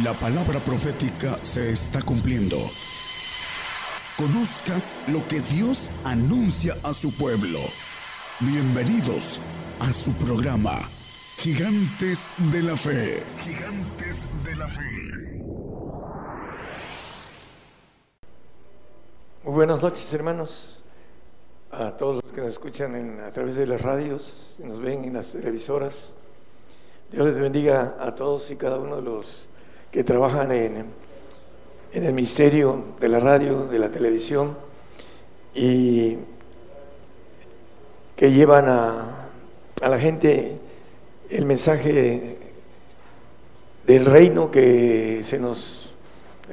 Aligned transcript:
La 0.00 0.14
palabra 0.14 0.58
profética 0.58 1.36
se 1.42 1.70
está 1.70 2.00
cumpliendo. 2.00 2.56
Conozca 4.16 4.72
lo 5.08 5.22
que 5.28 5.40
Dios 5.40 5.90
anuncia 6.02 6.74
a 6.82 6.94
su 6.94 7.14
pueblo. 7.14 7.58
Bienvenidos 8.40 9.38
a 9.80 9.92
su 9.92 10.10
programa, 10.14 10.80
Gigantes 11.36 12.30
de 12.50 12.62
la 12.62 12.74
Fe. 12.74 13.22
Gigantes 13.44 14.26
de 14.42 14.56
la 14.56 14.66
Fe. 14.66 15.42
Muy 19.44 19.52
buenas 19.52 19.82
noches, 19.82 20.10
hermanos. 20.14 20.82
A 21.70 21.90
todos 21.98 22.22
los 22.24 22.32
que 22.32 22.40
nos 22.40 22.52
escuchan 22.52 23.20
a 23.20 23.30
través 23.30 23.56
de 23.56 23.66
las 23.66 23.82
radios, 23.82 24.56
nos 24.58 24.80
ven 24.80 25.04
en 25.04 25.12
las 25.12 25.32
televisoras. 25.32 26.14
Dios 27.10 27.26
les 27.26 27.38
bendiga 27.38 27.96
a 28.00 28.14
todos 28.14 28.50
y 28.50 28.56
cada 28.56 28.78
uno 28.78 28.96
de 28.96 29.02
los 29.02 29.51
que 29.92 30.02
trabajan 30.02 30.50
en, 30.52 30.86
en 31.92 32.04
el 32.04 32.12
misterio 32.14 32.82
de 32.98 33.08
la 33.08 33.20
radio, 33.20 33.66
de 33.66 33.78
la 33.78 33.90
televisión 33.90 34.56
y 35.54 36.16
que 38.16 38.32
llevan 38.32 38.68
a, 38.68 39.28
a 39.82 39.88
la 39.88 39.98
gente 39.98 40.56
el 41.28 41.44
mensaje 41.44 42.38
del 43.86 44.06
reino 44.06 44.50
que 44.50 45.22
se 45.24 45.38
nos 45.38 45.92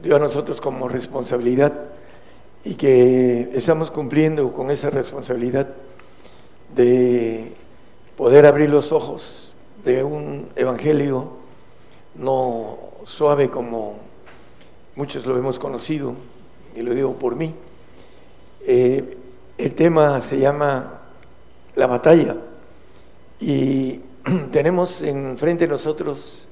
dio 0.04 0.18
a 0.18 0.20
nosotros 0.20 0.60
como 0.60 0.90
responsabilidad 0.90 1.74
y 2.66 2.76
que 2.76 3.52
estamos 3.54 3.90
cumpliendo 3.90 4.52
con 4.52 4.70
esa 4.70 4.90
responsabilidad 4.90 5.70
de 6.76 7.54
poder 8.18 8.46
abrir 8.46 8.70
los 8.70 8.92
ojos 8.92 9.54
de 9.86 10.04
un 10.04 10.50
evangelio 10.58 11.30
no 12.16 12.89
suave 13.10 13.50
como 13.50 13.98
muchos 14.96 15.26
lo 15.26 15.36
hemos 15.36 15.58
conocido, 15.58 16.14
y 16.76 16.82
lo 16.82 16.94
digo 16.94 17.14
por 17.16 17.36
mí. 17.36 17.54
Eh, 18.62 19.18
el 19.58 19.74
tema 19.74 20.22
se 20.22 20.38
llama 20.38 21.02
la 21.76 21.88
batalla 21.88 22.38
y 23.40 24.00
tenemos 24.52 25.02
enfrente 25.02 25.66
de 25.66 25.74
nosotros 25.74 26.48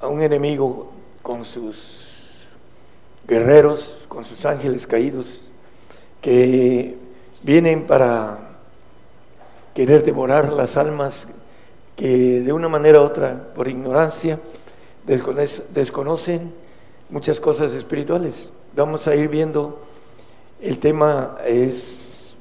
a 0.00 0.08
un 0.08 0.20
enemigo 0.20 0.92
con 1.22 1.44
sus 1.44 2.46
guerreros, 3.26 4.04
con 4.08 4.26
sus 4.26 4.44
ángeles 4.44 4.86
caídos, 4.86 5.40
que 6.20 6.98
vienen 7.42 7.86
para 7.86 8.58
querer 9.74 10.04
devorar 10.04 10.52
las 10.52 10.76
almas 10.76 11.26
que 11.96 12.40
de 12.40 12.52
una 12.52 12.68
manera 12.68 13.00
u 13.00 13.04
otra, 13.04 13.52
por 13.54 13.68
ignorancia, 13.68 14.38
desconocen 15.04 16.52
muchas 17.10 17.40
cosas 17.40 17.72
espirituales. 17.72 18.52
Vamos 18.74 19.06
a 19.06 19.14
ir 19.14 19.28
viendo, 19.28 19.80
el 20.60 20.78
tema 20.78 21.36
es, 21.46 22.34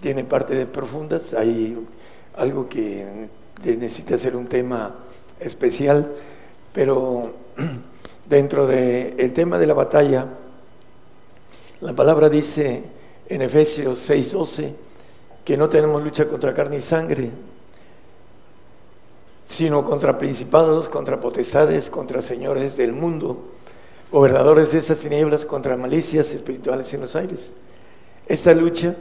tiene 0.00 0.24
parte 0.24 0.54
de 0.54 0.66
profundas, 0.66 1.34
hay 1.34 1.76
algo 2.36 2.68
que 2.68 3.28
necesita 3.62 4.16
ser 4.16 4.36
un 4.36 4.46
tema 4.46 4.96
especial, 5.38 6.12
pero 6.72 7.34
dentro 8.28 8.66
del 8.66 9.32
tema 9.32 9.58
de 9.58 9.66
la 9.66 9.74
batalla, 9.74 10.26
la 11.80 11.92
palabra 11.92 12.28
dice 12.28 12.84
en 13.28 13.42
Efesios 13.42 14.08
6:12 14.08 14.72
que 15.44 15.56
no 15.56 15.68
tenemos 15.68 16.02
lucha 16.02 16.26
contra 16.28 16.54
carne 16.54 16.76
y 16.76 16.80
sangre, 16.80 17.30
sino 19.50 19.84
contra 19.84 20.16
principados, 20.16 20.88
contra 20.88 21.18
potestades, 21.18 21.90
contra 21.90 22.22
señores 22.22 22.76
del 22.76 22.92
mundo, 22.92 23.50
gobernadores 24.12 24.70
de 24.70 24.78
esas 24.78 24.98
tinieblas, 24.98 25.44
contra 25.44 25.76
malicias 25.76 26.32
espirituales 26.32 26.94
en 26.94 27.00
los 27.00 27.16
aires. 27.16 27.52
Esta 28.28 28.54
lucha 28.54 28.94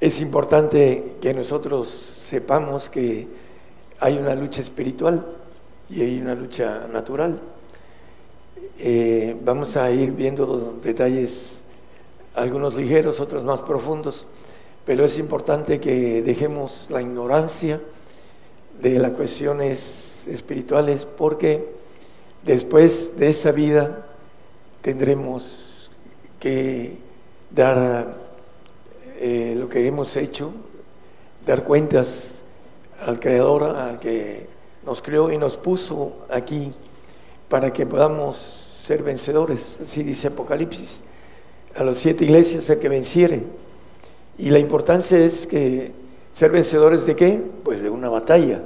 es 0.00 0.20
importante 0.20 1.16
que 1.20 1.34
nosotros 1.34 1.88
sepamos 1.88 2.88
que 2.88 3.26
hay 3.98 4.16
una 4.18 4.36
lucha 4.36 4.62
espiritual 4.62 5.26
y 5.90 6.02
hay 6.02 6.20
una 6.20 6.36
lucha 6.36 6.86
natural. 6.92 7.40
Eh, 8.78 9.36
vamos 9.44 9.76
a 9.76 9.90
ir 9.90 10.12
viendo 10.12 10.78
detalles, 10.80 11.64
algunos 12.36 12.76
ligeros, 12.76 13.18
otros 13.18 13.42
más 13.42 13.58
profundos, 13.60 14.26
pero 14.86 15.04
es 15.04 15.18
importante 15.18 15.80
que 15.80 16.22
dejemos 16.22 16.86
la 16.88 17.02
ignorancia, 17.02 17.80
de 18.80 18.98
las 18.98 19.12
cuestiones 19.12 20.24
espirituales, 20.26 21.06
porque 21.16 21.68
después 22.44 23.16
de 23.16 23.30
esa 23.30 23.52
vida 23.52 24.06
tendremos 24.82 25.90
que 26.40 26.98
dar 27.50 28.16
eh, 29.18 29.54
lo 29.56 29.68
que 29.68 29.86
hemos 29.86 30.16
hecho, 30.16 30.52
dar 31.46 31.64
cuentas 31.64 32.42
al 33.00 33.20
Creador, 33.20 33.62
al 33.62 33.98
que 34.00 34.46
nos 34.84 35.00
creó 35.00 35.32
y 35.32 35.38
nos 35.38 35.56
puso 35.56 36.26
aquí 36.30 36.72
para 37.48 37.72
que 37.72 37.86
podamos 37.86 38.36
ser 38.84 39.02
vencedores, 39.02 39.78
así 39.82 40.02
dice 40.02 40.28
Apocalipsis, 40.28 41.00
a 41.74 41.84
las 41.84 41.98
siete 41.98 42.24
iglesias 42.24 42.68
el 42.68 42.78
que 42.78 42.88
venciere. 42.88 43.42
Y 44.36 44.50
la 44.50 44.58
importancia 44.58 45.18
es 45.18 45.46
que 45.46 45.92
ser 46.34 46.50
vencedores 46.50 47.06
de 47.06 47.16
qué? 47.16 47.42
Pues 47.62 47.82
de 47.82 47.88
una 47.88 48.10
batalla. 48.10 48.62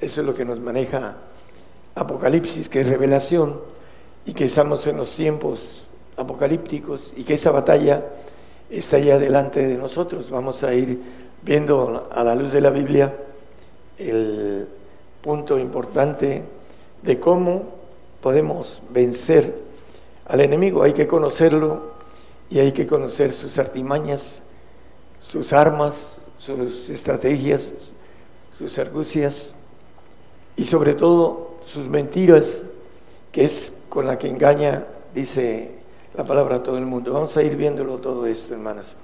Eso 0.00 0.20
es 0.22 0.26
lo 0.26 0.34
que 0.34 0.46
nos 0.46 0.60
maneja 0.60 1.18
Apocalipsis, 1.94 2.68
que 2.68 2.80
es 2.80 2.88
revelación, 2.88 3.60
y 4.24 4.32
que 4.32 4.44
estamos 4.44 4.86
en 4.86 4.96
los 4.96 5.12
tiempos 5.12 5.86
apocalípticos 6.16 7.12
y 7.16 7.24
que 7.24 7.34
esa 7.34 7.50
batalla 7.50 8.04
está 8.68 8.98
ya 8.98 9.18
delante 9.18 9.66
de 9.66 9.76
nosotros. 9.76 10.30
Vamos 10.30 10.62
a 10.62 10.72
ir 10.74 11.00
viendo 11.42 12.08
a 12.12 12.22
la 12.22 12.34
luz 12.34 12.52
de 12.52 12.60
la 12.60 12.70
Biblia 12.70 13.16
el 13.98 14.68
punto 15.20 15.58
importante 15.58 16.44
de 17.02 17.20
cómo 17.20 17.64
podemos 18.22 18.82
vencer 18.90 19.54
al 20.26 20.40
enemigo. 20.40 20.82
Hay 20.82 20.92
que 20.92 21.06
conocerlo 21.06 21.94
y 22.50 22.58
hay 22.58 22.72
que 22.72 22.86
conocer 22.86 23.32
sus 23.32 23.58
artimañas, 23.58 24.42
sus 25.20 25.52
armas, 25.52 26.19
sus 26.40 26.88
estrategias, 26.88 27.72
sus 28.58 28.78
argucias 28.78 29.50
y 30.56 30.64
sobre 30.64 30.94
todo 30.94 31.58
sus 31.66 31.86
mentiras, 31.88 32.62
que 33.30 33.44
es 33.44 33.72
con 33.88 34.06
la 34.06 34.18
que 34.18 34.28
engaña, 34.28 34.86
dice 35.14 35.78
la 36.16 36.24
palabra 36.24 36.56
a 36.56 36.62
todo 36.62 36.78
el 36.78 36.86
mundo. 36.86 37.12
Vamos 37.12 37.36
a 37.36 37.42
ir 37.42 37.56
viéndolo 37.56 37.98
todo 37.98 38.26
esto, 38.26 38.54
hermanos. 38.54 38.96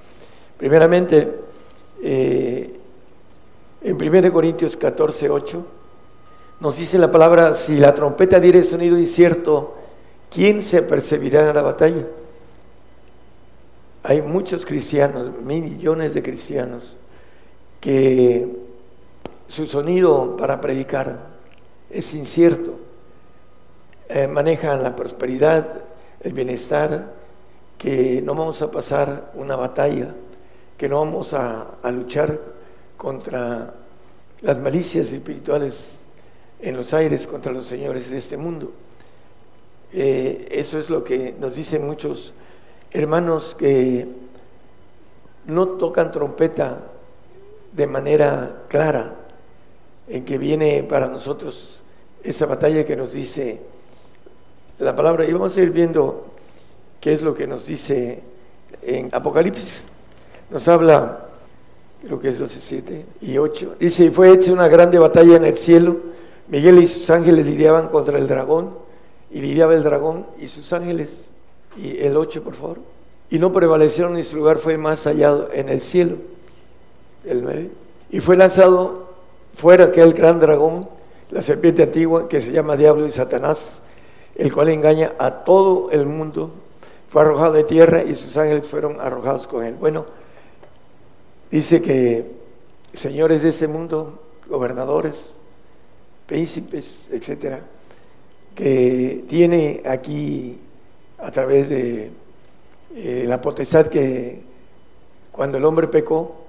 Primeramente, 0.58 1.32
eh, 2.02 2.78
en 3.82 4.02
1 4.02 4.32
Corintios 4.32 4.76
14, 4.76 5.30
8, 5.30 5.66
nos 6.60 6.78
dice 6.78 6.98
la 6.98 7.10
palabra, 7.10 7.54
si 7.54 7.76
la 7.76 7.94
trompeta 7.94 8.40
diere 8.40 8.62
sonido 8.62 8.98
incierto, 8.98 9.74
¿quién 10.30 10.62
se 10.62 10.82
percibirá 10.82 11.48
en 11.48 11.54
la 11.54 11.62
batalla? 11.62 12.06
Hay 14.02 14.22
muchos 14.22 14.64
cristianos, 14.64 15.40
millones 15.42 16.14
de 16.14 16.22
cristianos, 16.22 16.96
que 17.86 18.48
su 19.46 19.64
sonido 19.64 20.36
para 20.36 20.60
predicar 20.60 21.20
es 21.88 22.14
incierto. 22.14 22.80
Eh, 24.08 24.26
manejan 24.26 24.82
la 24.82 24.96
prosperidad, 24.96 25.84
el 26.20 26.32
bienestar, 26.32 27.12
que 27.78 28.20
no 28.22 28.34
vamos 28.34 28.60
a 28.60 28.72
pasar 28.72 29.30
una 29.34 29.54
batalla, 29.54 30.12
que 30.76 30.88
no 30.88 30.98
vamos 30.98 31.32
a, 31.32 31.78
luchar 31.92 32.40
contra 32.96 33.72
las 34.40 34.58
malicias 34.58 35.12
espirituales 35.12 35.98
en 36.58 36.76
los 36.76 36.92
aires, 36.92 37.24
contra 37.28 37.52
los 37.52 37.68
señores 37.68 38.10
de 38.10 38.16
este 38.16 38.36
mundo. 38.36 38.72
Eh, 39.92 40.48
eso 40.50 40.76
es 40.76 40.90
lo 40.90 41.04
que 41.04 41.36
nos 41.38 41.54
dicen 41.54 41.86
muchos 41.86 42.34
hermanos 42.90 43.54
que 43.56 44.08
no 45.46 45.68
tocan 45.68 46.10
trompeta 46.10 46.90
de 47.76 47.86
manera 47.86 48.62
clara 48.68 49.14
en 50.08 50.24
que 50.24 50.38
viene 50.38 50.82
para 50.82 51.08
nosotros 51.08 51.80
esa 52.24 52.46
batalla 52.46 52.84
que 52.84 52.96
nos 52.96 53.12
dice 53.12 53.60
la 54.78 54.96
palabra. 54.96 55.26
Y 55.26 55.32
vamos 55.32 55.56
a 55.56 55.60
ir 55.60 55.70
viendo 55.70 56.26
qué 57.00 57.12
es 57.12 57.22
lo 57.22 57.34
que 57.34 57.46
nos 57.46 57.66
dice 57.66 58.22
en 58.82 59.10
Apocalipsis. 59.12 59.84
Nos 60.50 60.66
habla, 60.68 61.26
creo 62.02 62.18
que 62.18 62.30
es 62.30 62.38
12, 62.38 62.60
7 62.60 63.06
y 63.20 63.36
8. 63.36 63.76
Dice, 63.78 64.06
y 64.06 64.10
fue 64.10 64.32
hecha 64.32 64.52
una 64.52 64.68
grande 64.68 64.98
batalla 64.98 65.36
en 65.36 65.44
el 65.44 65.58
cielo. 65.58 65.98
Miguel 66.48 66.78
y 66.78 66.88
sus 66.88 67.10
ángeles 67.10 67.44
lidiaban 67.44 67.88
contra 67.88 68.16
el 68.16 68.26
dragón, 68.26 68.86
y 69.30 69.40
lidiaba 69.40 69.74
el 69.74 69.82
dragón 69.82 70.26
y 70.38 70.48
sus 70.48 70.72
ángeles. 70.72 71.28
Y 71.76 71.98
el 71.98 72.16
8, 72.16 72.42
por 72.42 72.54
favor. 72.54 72.78
Y 73.28 73.38
no 73.38 73.52
prevalecieron 73.52 74.16
y 74.16 74.22
su 74.22 74.36
lugar 74.36 74.58
fue 74.58 74.78
más 74.78 75.02
hallado 75.04 75.50
en 75.52 75.68
el 75.68 75.82
cielo 75.82 76.16
el 77.26 77.42
9, 77.42 77.70
y 78.10 78.20
fue 78.20 78.36
lanzado 78.36 79.06
fuera 79.56 79.86
aquel 79.86 80.12
gran 80.12 80.38
dragón, 80.38 80.88
la 81.30 81.42
serpiente 81.42 81.82
antigua 81.82 82.28
que 82.28 82.40
se 82.40 82.52
llama 82.52 82.76
Diablo 82.76 83.06
y 83.06 83.10
Satanás, 83.10 83.80
el 84.34 84.52
cual 84.52 84.68
engaña 84.68 85.12
a 85.18 85.44
todo 85.44 85.90
el 85.90 86.06
mundo, 86.06 86.52
fue 87.08 87.22
arrojado 87.22 87.54
de 87.54 87.64
tierra 87.64 88.02
y 88.04 88.14
sus 88.14 88.36
ángeles 88.36 88.66
fueron 88.66 89.00
arrojados 89.00 89.46
con 89.46 89.64
él. 89.64 89.74
Bueno, 89.74 90.04
dice 91.50 91.80
que 91.80 92.30
señores 92.92 93.42
de 93.42 93.48
ese 93.48 93.66
mundo, 93.66 94.20
gobernadores, 94.48 95.36
príncipes, 96.26 97.06
etcétera, 97.10 97.60
que 98.54 99.24
tiene 99.28 99.82
aquí 99.86 100.58
a 101.18 101.30
través 101.30 101.68
de 101.68 102.10
eh, 102.94 103.24
la 103.26 103.40
potestad 103.40 103.86
que 103.86 104.42
cuando 105.32 105.58
el 105.58 105.64
hombre 105.64 105.88
pecó 105.88 106.45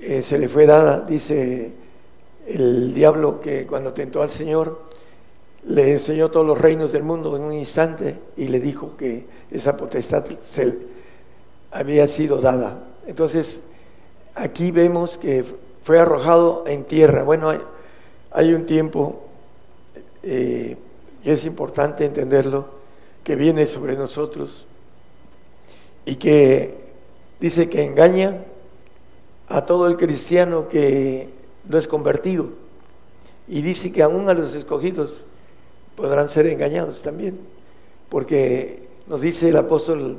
eh, 0.00 0.22
se 0.22 0.38
le 0.38 0.48
fue 0.48 0.66
dada, 0.66 1.00
dice 1.00 1.72
el 2.46 2.94
diablo 2.94 3.40
que 3.40 3.66
cuando 3.66 3.92
tentó 3.92 4.22
al 4.22 4.30
Señor 4.30 4.86
le 5.66 5.92
enseñó 5.92 6.30
todos 6.30 6.46
los 6.46 6.60
reinos 6.60 6.92
del 6.92 7.02
mundo 7.02 7.36
en 7.36 7.42
un 7.42 7.52
instante 7.52 8.18
y 8.36 8.48
le 8.48 8.60
dijo 8.60 8.96
que 8.96 9.26
esa 9.50 9.76
potestad 9.76 10.24
se 10.44 10.78
había 11.72 12.06
sido 12.06 12.40
dada. 12.40 12.84
Entonces, 13.06 13.62
aquí 14.34 14.70
vemos 14.70 15.18
que 15.18 15.44
fue 15.82 15.98
arrojado 15.98 16.64
en 16.66 16.84
tierra. 16.84 17.24
Bueno, 17.24 17.52
hay, 18.30 18.54
un 18.54 18.64
tiempo, 18.64 19.24
eh, 20.22 20.76
y 21.24 21.30
es 21.30 21.44
importante 21.44 22.04
entenderlo, 22.04 22.76
que 23.24 23.34
viene 23.34 23.66
sobre 23.66 23.96
nosotros 23.96 24.66
y 26.04 26.14
que 26.14 26.76
dice 27.40 27.68
que 27.68 27.84
engaña 27.84 28.44
a 29.48 29.64
todo 29.64 29.86
el 29.86 29.96
cristiano 29.96 30.68
que 30.68 31.28
no 31.68 31.78
es 31.78 31.88
convertido. 31.88 32.48
Y 33.48 33.62
dice 33.62 33.92
que 33.92 34.02
aún 34.02 34.28
a 34.28 34.34
los 34.34 34.54
escogidos 34.54 35.24
podrán 35.94 36.28
ser 36.28 36.46
engañados 36.46 37.02
también, 37.02 37.38
porque 38.08 38.88
nos 39.06 39.20
dice 39.20 39.48
el 39.48 39.56
apóstol 39.56 40.18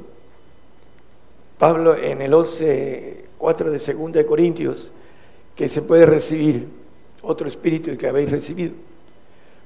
Pablo 1.57 1.95
en 1.97 2.21
el 2.21 2.33
11, 2.33 3.25
4 3.37 3.71
de 3.71 3.79
2 3.79 4.11
de 4.13 4.25
Corintios, 4.25 4.91
que 5.55 5.69
se 5.69 5.81
puede 5.81 6.05
recibir 6.05 6.67
otro 7.21 7.47
espíritu 7.47 7.95
que 7.97 8.07
habéis 8.07 8.31
recibido. 8.31 8.73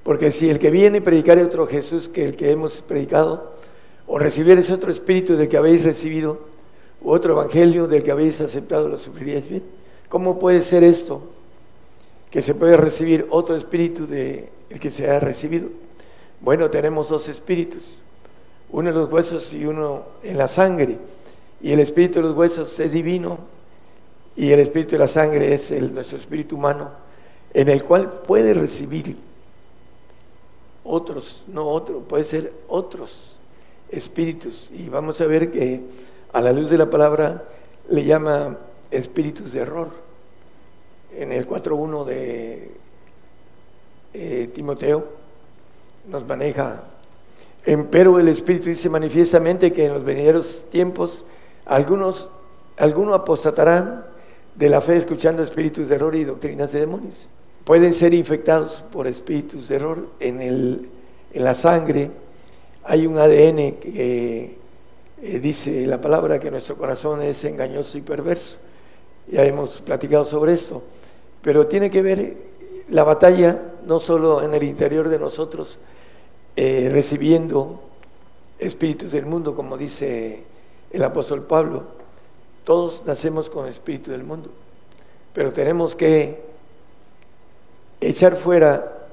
Porque 0.04 0.32
si 0.32 0.50
el 0.50 0.58
que 0.58 0.72
viene 0.72 1.02
predicar 1.02 1.38
es 1.38 1.46
otro 1.46 1.68
Jesús 1.68 2.10
que 2.10 2.24
el 2.24 2.36
que 2.36 2.52
hemos 2.52 2.82
predicado, 2.82 3.54
o 4.08 4.18
recibir 4.18 4.58
ese 4.58 4.74
otro 4.74 4.92
espíritu 4.92 5.36
del 5.36 5.48
que 5.48 5.58
habéis 5.58 5.84
recibido, 5.84 6.51
otro 7.04 7.34
evangelio 7.34 7.88
del 7.88 8.04
que 8.04 8.12
habéis 8.12 8.42
aceptado, 8.42 8.88
lo 8.88 9.00
sufriríais 9.00 9.48
bien. 9.50 9.64
¿Cómo 10.10 10.40
puede 10.40 10.62
ser 10.62 10.84
esto? 10.84 11.22
Que 12.30 12.42
se 12.42 12.54
puede 12.54 12.78
recibir 12.78 13.28
otro 13.30 13.56
espíritu 13.56 14.08
del 14.08 14.50
que 14.80 14.92
se 14.92 15.10
ha 15.10 15.20
recibido. 15.20 15.70
Bueno, 16.42 16.70
tenemos 16.70 17.10
dos 17.10 17.30
espíritus, 17.30 17.84
uno 18.72 18.90
en 18.90 18.96
los 18.96 19.12
huesos 19.12 19.54
y 19.54 19.66
uno 19.66 20.04
en 20.24 20.38
la 20.38 20.48
sangre. 20.48 20.98
Y 21.62 21.72
el 21.72 21.80
espíritu 21.80 22.16
de 22.16 22.28
los 22.28 22.36
huesos 22.36 22.80
es 22.80 22.92
divino 22.92 23.38
y 24.36 24.52
el 24.52 24.60
espíritu 24.60 24.92
de 24.92 25.00
la 25.00 25.08
sangre 25.08 25.54
es 25.54 25.72
el, 25.72 25.94
nuestro 25.94 26.18
espíritu 26.18 26.56
humano, 26.56 26.92
en 27.54 27.70
el 27.70 27.84
cual 27.84 28.22
puede 28.26 28.54
recibir 28.54 29.18
otros, 30.84 31.44
no 31.48 31.68
otro, 31.68 32.00
puede 32.00 32.24
ser 32.24 32.54
otros 32.68 33.38
espíritus. 33.90 34.70
Y 34.72 34.90
vamos 34.90 35.22
a 35.22 35.26
ver 35.26 35.52
que 35.52 35.82
a 36.34 36.42
la 36.42 36.52
luz 36.52 36.70
de 36.70 36.78
la 36.78 36.90
palabra 36.90 37.44
le 37.90 38.04
llama 38.04 38.58
espíritus 38.90 39.52
de 39.54 39.62
error. 39.62 39.90
En 41.16 41.32
el 41.32 41.48
4.1 41.48 42.06
de 42.06 42.72
eh, 44.14 44.50
Timoteo 44.54 45.06
nos 46.08 46.26
maneja. 46.26 46.84
Empero 47.66 48.18
el 48.20 48.28
Espíritu 48.28 48.70
dice 48.70 48.90
manifiestamente 48.90 49.72
que 49.72 49.86
en 49.86 49.94
los 49.94 50.04
venideros 50.04 50.66
tiempos 50.72 51.26
algunos, 51.66 52.30
algunos 52.78 53.16
apostatarán 53.16 54.06
de 54.56 54.70
la 54.70 54.82
fe 54.82 54.98
escuchando 54.98 55.44
espíritus 55.44 55.88
de 55.88 55.96
error 55.96 56.16
y 56.16 56.24
doctrinas 56.24 56.72
de 56.72 56.80
demonios. 56.80 57.30
Pueden 57.64 57.94
ser 57.94 58.14
infectados 58.14 58.84
por 58.92 59.06
espíritus 59.06 59.68
de 59.68 59.76
error 59.76 60.08
en, 60.20 60.42
el, 60.42 60.90
en 61.34 61.44
la 61.44 61.54
sangre. 61.54 62.10
Hay 62.84 63.06
un 63.06 63.18
ADN 63.18 63.76
que 63.80 64.58
eh, 65.22 65.40
dice 65.40 65.86
la 65.86 66.02
palabra 66.02 66.40
que 66.40 66.50
nuestro 66.50 66.76
corazón 66.76 67.22
es 67.22 67.44
engañoso 67.46 67.98
y 67.98 68.02
perverso. 68.02 68.58
Ya 69.28 69.44
hemos 69.44 69.82
platicado 69.82 70.26
sobre 70.26 70.54
esto. 70.54 70.82
Pero 71.42 71.68
tiene 71.68 71.92
que 71.92 72.02
ver 72.02 72.36
la 72.90 73.04
batalla 73.04 73.62
no 73.86 74.00
solo 74.00 74.42
en 74.42 74.54
el 74.54 74.64
interior 74.64 75.10
de 75.10 75.20
nosotros, 75.20 75.80
eh, 76.56 76.90
recibiendo 76.92 77.82
espíritus 78.60 79.12
del 79.12 79.26
mundo, 79.26 79.56
como 79.56 79.78
dice 79.78 80.44
el 80.92 81.04
apóstol 81.04 81.44
Pablo. 81.44 81.84
Todos 82.64 83.04
nacemos 83.06 83.50
con 83.50 83.68
espíritu 83.68 84.12
del 84.12 84.24
mundo, 84.24 84.50
pero 85.34 85.52
tenemos 85.54 85.96
que 85.96 86.44
echar 88.00 88.36
fuera 88.36 89.08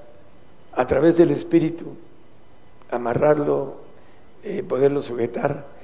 a 0.73 0.87
través 0.87 1.17
del 1.17 1.31
espíritu, 1.31 1.87
amarrarlo, 2.91 3.77
eh, 4.43 4.63
poderlo 4.63 5.03
sujetar, 5.03 5.78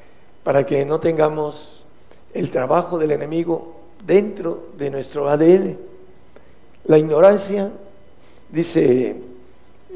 para 0.44 0.64
que 0.64 0.84
no 0.84 1.00
tengamos 1.00 1.82
el 2.34 2.50
trabajo 2.50 2.98
del 2.98 3.10
enemigo 3.12 3.74
dentro 4.06 4.68
de 4.76 4.90
nuestro 4.90 5.28
ADN. 5.28 5.78
La 6.84 6.98
ignorancia, 6.98 7.72
dice 8.50 9.16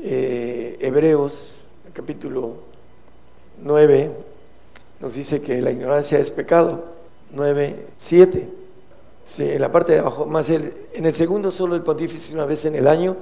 eh, 0.03 0.79
Hebreos, 0.81 1.65
capítulo 1.93 2.55
9, 3.62 4.11
nos 5.00 5.15
dice 5.15 5.43
que 5.43 5.61
la 5.61 5.71
ignorancia 5.71 6.19
es 6.19 6.31
pecado. 6.31 6.97
9, 7.31 7.87
7. 7.99 8.49
en 9.39 9.61
la 9.61 9.71
parte 9.71 9.93
de 9.93 9.99
abajo, 9.99 10.25
más 10.25 10.49
el, 10.49 10.73
en 10.95 11.05
el 11.05 11.15
segundo 11.15 11.50
solo 11.50 11.77
el 11.77 11.83
pontífice 11.83 12.33
una 12.33 12.47
vez 12.47 12.65
en 12.65 12.75
el 12.75 12.89
año, 12.89 13.17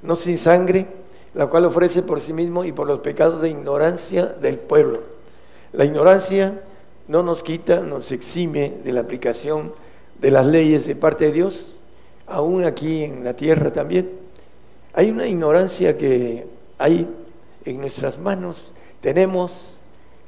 no 0.00 0.16
sin 0.16 0.38
sangre, 0.38 0.86
la 1.34 1.48
cual 1.48 1.66
ofrece 1.66 2.02
por 2.02 2.22
sí 2.22 2.32
mismo 2.32 2.64
y 2.64 2.72
por 2.72 2.86
los 2.86 3.00
pecados 3.00 3.42
de 3.42 3.50
ignorancia 3.50 4.24
del 4.24 4.58
pueblo. 4.58 5.11
La 5.72 5.84
ignorancia 5.84 6.60
no 7.08 7.22
nos 7.22 7.42
quita, 7.42 7.80
nos 7.80 8.12
exime 8.12 8.74
de 8.84 8.92
la 8.92 9.00
aplicación 9.00 9.72
de 10.20 10.30
las 10.30 10.46
leyes 10.46 10.86
de 10.86 10.94
parte 10.94 11.26
de 11.26 11.32
Dios, 11.32 11.74
aún 12.26 12.64
aquí 12.64 13.04
en 13.04 13.24
la 13.24 13.34
tierra 13.34 13.72
también. 13.72 14.10
Hay 14.92 15.10
una 15.10 15.26
ignorancia 15.26 15.96
que 15.96 16.46
hay 16.78 17.08
en 17.64 17.80
nuestras 17.80 18.18
manos. 18.18 18.72
Tenemos 19.00 19.78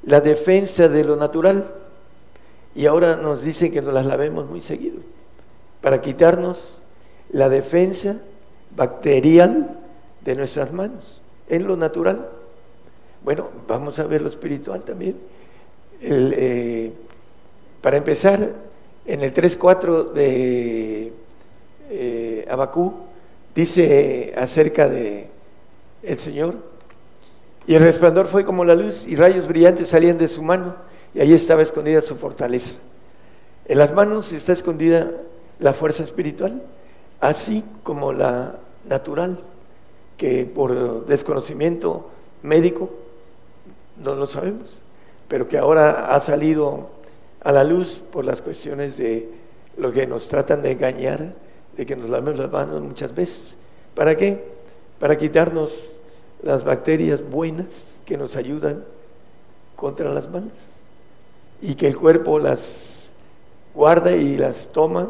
la 0.03 0.21
defensa 0.21 0.89
de 0.89 1.05
lo 1.05 1.17
natural 1.17 1.71
y 2.75 2.87
ahora 2.87 3.17
nos 3.17 3.43
dicen 3.43 3.71
que 3.71 3.83
nos 3.83 3.95
las 3.95 4.07
lavemos 4.07 4.49
muy 4.49 4.63
seguido 4.63 4.99
para 5.81 6.01
quitarnos 6.01 6.81
la 7.31 7.49
defensa 7.49 8.17
bacterial 8.75 9.79
de 10.25 10.35
nuestras 10.35 10.73
manos 10.73 11.21
en 11.49 11.67
lo 11.69 11.77
natural. 11.77 12.29
Bueno, 13.23 13.49
vamos 13.69 13.99
a 13.99 14.05
ver 14.05 14.23
lo 14.23 14.29
espiritual 14.29 14.83
también. 14.83 15.17
Eh, 16.07 16.93
para 17.81 17.97
empezar, 17.97 18.55
en 19.07 19.23
el 19.23 19.33
3.4 19.33 20.13
de 20.13 21.13
eh, 21.91 22.47
Abacú, 22.51 22.95
dice 23.55 24.35
acerca 24.37 24.89
de 24.89 25.29
el 26.03 26.19
Señor. 26.19 26.57
Y 27.67 27.75
el 27.75 27.83
resplandor 27.83 28.27
fue 28.27 28.45
como 28.45 28.65
la 28.65 28.75
luz 28.75 29.07
y 29.07 29.17
rayos 29.17 29.49
brillantes 29.49 29.89
salían 29.89 30.19
de 30.19 30.29
su 30.29 30.43
mano 30.43 30.77
y 31.15 31.21
ahí 31.21 31.33
estaba 31.33 31.63
escondida 31.63 32.03
su 32.03 32.17
fortaleza. 32.17 32.79
En 33.65 33.79
las 33.79 33.95
manos 33.95 34.33
está 34.35 34.53
escondida 34.53 35.11
la 35.59 35.73
fuerza 35.73 36.05
espiritual, 36.05 36.63
así 37.21 37.65
como 37.83 38.13
la 38.13 38.59
natural, 38.87 39.39
que 40.19 40.45
por 40.45 41.07
desconocimiento 41.07 42.11
médico 42.43 42.91
no 43.97 44.15
lo 44.15 44.27
sabemos, 44.27 44.83
pero 45.29 45.49
que 45.49 45.59
ahora 45.59 46.15
ha 46.15 46.21
salido 46.21 46.91
a 47.41 47.53
la 47.53 47.65
luz 47.65 48.03
por 48.13 48.25
las 48.25 48.41
cuestiones 48.41 48.97
de 48.97 49.29
lo 49.77 49.93
que 49.93 50.07
nos 50.07 50.29
tratan 50.29 50.63
de 50.63 50.73
engañar 50.73 51.35
de 51.77 51.87
que 51.87 51.97
nos 51.97 52.09
lavemos 52.09 52.39
las 52.39 52.51
manos 52.51 52.83
muchas 52.83 53.15
veces. 53.15 53.57
¿Para 53.95 54.17
qué? 54.17 54.45
Para 54.99 55.19
quitarnos 55.19 55.99
las 56.43 56.65
bacterias 56.65 57.21
buenas 57.29 57.99
que 58.05 58.17
nos 58.17 58.37
ayudan 58.37 58.85
contra 59.77 60.13
las 60.13 60.29
malas 60.31 60.53
y 61.61 61.75
que 61.75 61.87
el 61.87 61.97
cuerpo 61.97 62.39
las 62.39 63.11
guarda 63.75 64.15
y 64.15 64.37
las 64.37 64.69
toma 64.69 65.09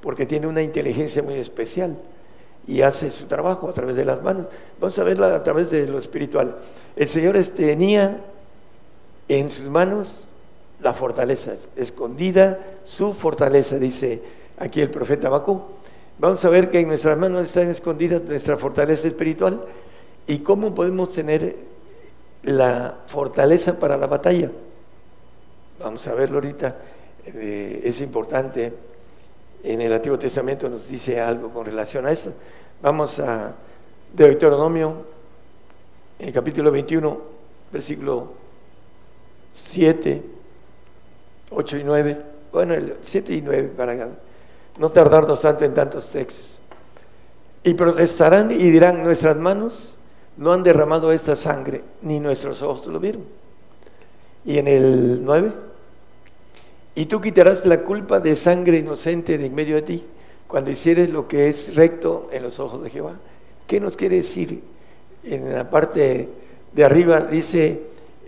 porque 0.00 0.26
tiene 0.26 0.46
una 0.46 0.62
inteligencia 0.62 1.22
muy 1.22 1.34
especial 1.34 1.96
y 2.66 2.82
hace 2.82 3.10
su 3.10 3.26
trabajo 3.26 3.68
a 3.68 3.72
través 3.72 3.96
de 3.96 4.04
las 4.04 4.22
manos. 4.22 4.46
Vamos 4.80 4.98
a 4.98 5.04
verla 5.04 5.34
a 5.34 5.42
través 5.42 5.70
de 5.70 5.86
lo 5.86 5.98
espiritual. 5.98 6.56
El 6.96 7.08
Señor 7.08 7.38
tenía 7.54 8.20
en 9.28 9.50
sus 9.50 9.66
manos 9.66 10.26
la 10.80 10.92
fortaleza, 10.92 11.54
escondida 11.76 12.58
su 12.84 13.14
fortaleza, 13.14 13.78
dice 13.78 14.22
aquí 14.58 14.80
el 14.80 14.90
profeta 14.90 15.28
Bakú. 15.28 15.62
Vamos 16.18 16.44
a 16.44 16.48
ver 16.48 16.70
que 16.70 16.80
en 16.80 16.88
nuestras 16.88 17.18
manos 17.18 17.46
están 17.46 17.70
escondidas 17.70 18.22
nuestra 18.22 18.56
fortaleza 18.56 19.08
espiritual 19.08 19.64
y 20.26 20.38
cómo 20.38 20.74
podemos 20.74 21.12
tener 21.12 21.56
la 22.42 22.98
fortaleza 23.06 23.78
para 23.78 23.96
la 23.96 24.06
batalla. 24.06 24.50
Vamos 25.80 26.06
a 26.06 26.14
verlo 26.14 26.36
ahorita, 26.36 26.76
eh, 27.26 27.82
es 27.84 28.00
importante. 28.00 28.72
En 29.62 29.80
el 29.80 29.92
Antiguo 29.92 30.18
Testamento 30.18 30.68
nos 30.68 30.86
dice 30.88 31.18
algo 31.18 31.48
con 31.48 31.64
relación 31.64 32.06
a 32.06 32.12
eso. 32.12 32.32
Vamos 32.82 33.18
a 33.18 33.54
Deuteronomio, 34.12 34.94
en 36.18 36.28
el 36.28 36.34
capítulo 36.34 36.70
21, 36.70 37.20
versículo 37.72 38.43
7, 39.54 40.22
8 41.50 41.76
y 41.76 41.84
9. 41.84 42.18
Bueno, 42.52 42.74
el 42.74 42.96
7 43.02 43.34
y 43.34 43.42
9 43.42 43.72
para 43.76 44.10
no 44.78 44.90
tardarnos 44.90 45.40
tanto 45.40 45.64
en 45.64 45.74
tantos 45.74 46.08
textos. 46.08 46.58
Y 47.62 47.74
protestarán 47.74 48.50
y 48.50 48.70
dirán, 48.70 49.02
nuestras 49.02 49.36
manos 49.36 49.96
no 50.36 50.52
han 50.52 50.62
derramado 50.62 51.12
esta 51.12 51.36
sangre, 51.36 51.82
ni 52.02 52.20
nuestros 52.20 52.62
ojos 52.62 52.86
lo 52.86 53.00
vieron. 53.00 53.24
Y 54.44 54.58
en 54.58 54.68
el 54.68 55.24
9, 55.24 55.52
y 56.96 57.06
tú 57.06 57.20
quitarás 57.20 57.66
la 57.66 57.80
culpa 57.80 58.20
de 58.20 58.36
sangre 58.36 58.78
inocente 58.78 59.36
de 59.36 59.46
en 59.46 59.54
medio 59.54 59.76
de 59.76 59.82
ti 59.82 60.04
cuando 60.46 60.70
hicieres 60.70 61.10
lo 61.10 61.26
que 61.26 61.48
es 61.48 61.74
recto 61.74 62.28
en 62.30 62.42
los 62.42 62.60
ojos 62.60 62.82
de 62.82 62.90
Jehová. 62.90 63.16
¿Qué 63.66 63.80
nos 63.80 63.96
quiere 63.96 64.16
decir? 64.16 64.62
En 65.24 65.52
la 65.52 65.68
parte 65.68 66.28
de 66.72 66.84
arriba 66.84 67.20
dice 67.20 67.82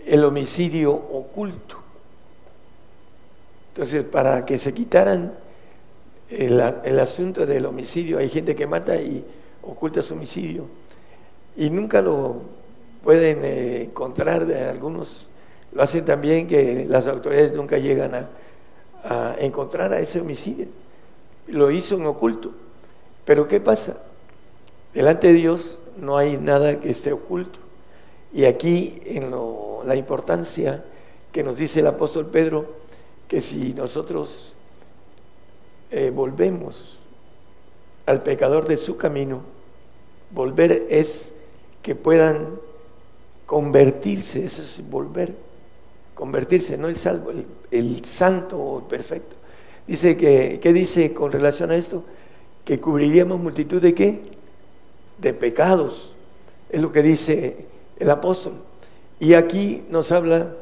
el 0.07 0.23
homicidio 0.23 0.93
oculto. 0.93 1.77
Entonces, 3.73 4.03
para 4.03 4.45
que 4.45 4.57
se 4.57 4.73
quitaran 4.73 5.33
el, 6.29 6.99
asunto 6.99 7.45
del 7.45 7.65
homicidio, 7.65 8.17
hay 8.17 8.29
gente 8.29 8.55
que 8.55 8.65
mata 8.65 8.95
y 8.95 9.23
oculta 9.61 10.01
su 10.01 10.13
homicidio. 10.13 10.65
Y 11.55 11.69
nunca 11.69 12.01
lo 12.01 12.41
pueden 13.03 13.39
eh, 13.43 13.83
encontrar 13.83 14.45
de 14.45 14.65
algunos. 14.65 15.27
Lo 15.73 15.83
hacen 15.83 16.05
también 16.05 16.47
que 16.47 16.85
las 16.89 17.05
autoridades 17.07 17.53
nunca 17.53 17.77
llegan 17.77 18.15
a, 18.15 18.29
a, 19.03 19.35
encontrar 19.39 19.93
a 19.93 19.99
ese 19.99 20.21
homicidio. 20.21 20.67
Lo 21.47 21.69
hizo 21.69 21.95
en 21.95 22.05
oculto. 22.05 22.51
Pero 23.25 23.47
qué 23.47 23.59
pasa 23.59 23.97
delante 24.93 25.27
de 25.27 25.33
Dios 25.33 25.77
no 25.97 26.17
hay 26.17 26.37
nada 26.37 26.79
que 26.79 26.89
esté 26.89 27.13
oculto. 27.13 27.59
Y 28.33 28.45
aquí 28.45 28.99
en 29.05 29.29
la 29.85 29.95
importancia 29.95 30.83
que 31.31 31.43
nos 31.43 31.57
dice 31.57 31.81
el 31.81 31.87
apóstol 31.87 32.27
Pedro 32.27 32.65
que 33.27 33.41
si 33.41 33.73
nosotros 33.73 34.53
eh, 35.91 36.11
volvemos 36.13 36.99
al 38.05 38.23
pecador 38.23 38.67
de 38.67 38.77
su 38.77 38.97
camino 38.97 39.41
volver 40.31 40.87
es 40.89 41.33
que 41.81 41.95
puedan 41.95 42.59
convertirse, 43.45 44.43
eso 44.43 44.61
es 44.61 44.81
volver, 44.89 45.33
convertirse, 46.13 46.77
no 46.77 46.89
el 46.89 46.97
salvo, 46.97 47.31
el, 47.71 48.05
santo 48.05 48.59
o 48.59 48.87
perfecto. 48.87 49.35
Dice 49.87 50.17
que, 50.17 50.59
¿qué 50.61 50.73
dice 50.73 51.13
con 51.13 51.31
relación 51.31 51.71
a 51.71 51.75
esto? 51.75 52.03
Que 52.65 52.79
cubriríamos 52.79 53.39
multitud 53.39 53.81
de 53.81 53.93
qué? 53.93 54.21
De 55.17 55.33
pecados, 55.33 56.13
es 56.69 56.81
lo 56.81 56.91
que 56.91 57.01
dice 57.01 57.65
el 57.97 58.09
apóstol. 58.09 58.66
Y 59.19 59.33
aquí 59.33 59.83
nos 59.89 60.11
habla 60.11 60.53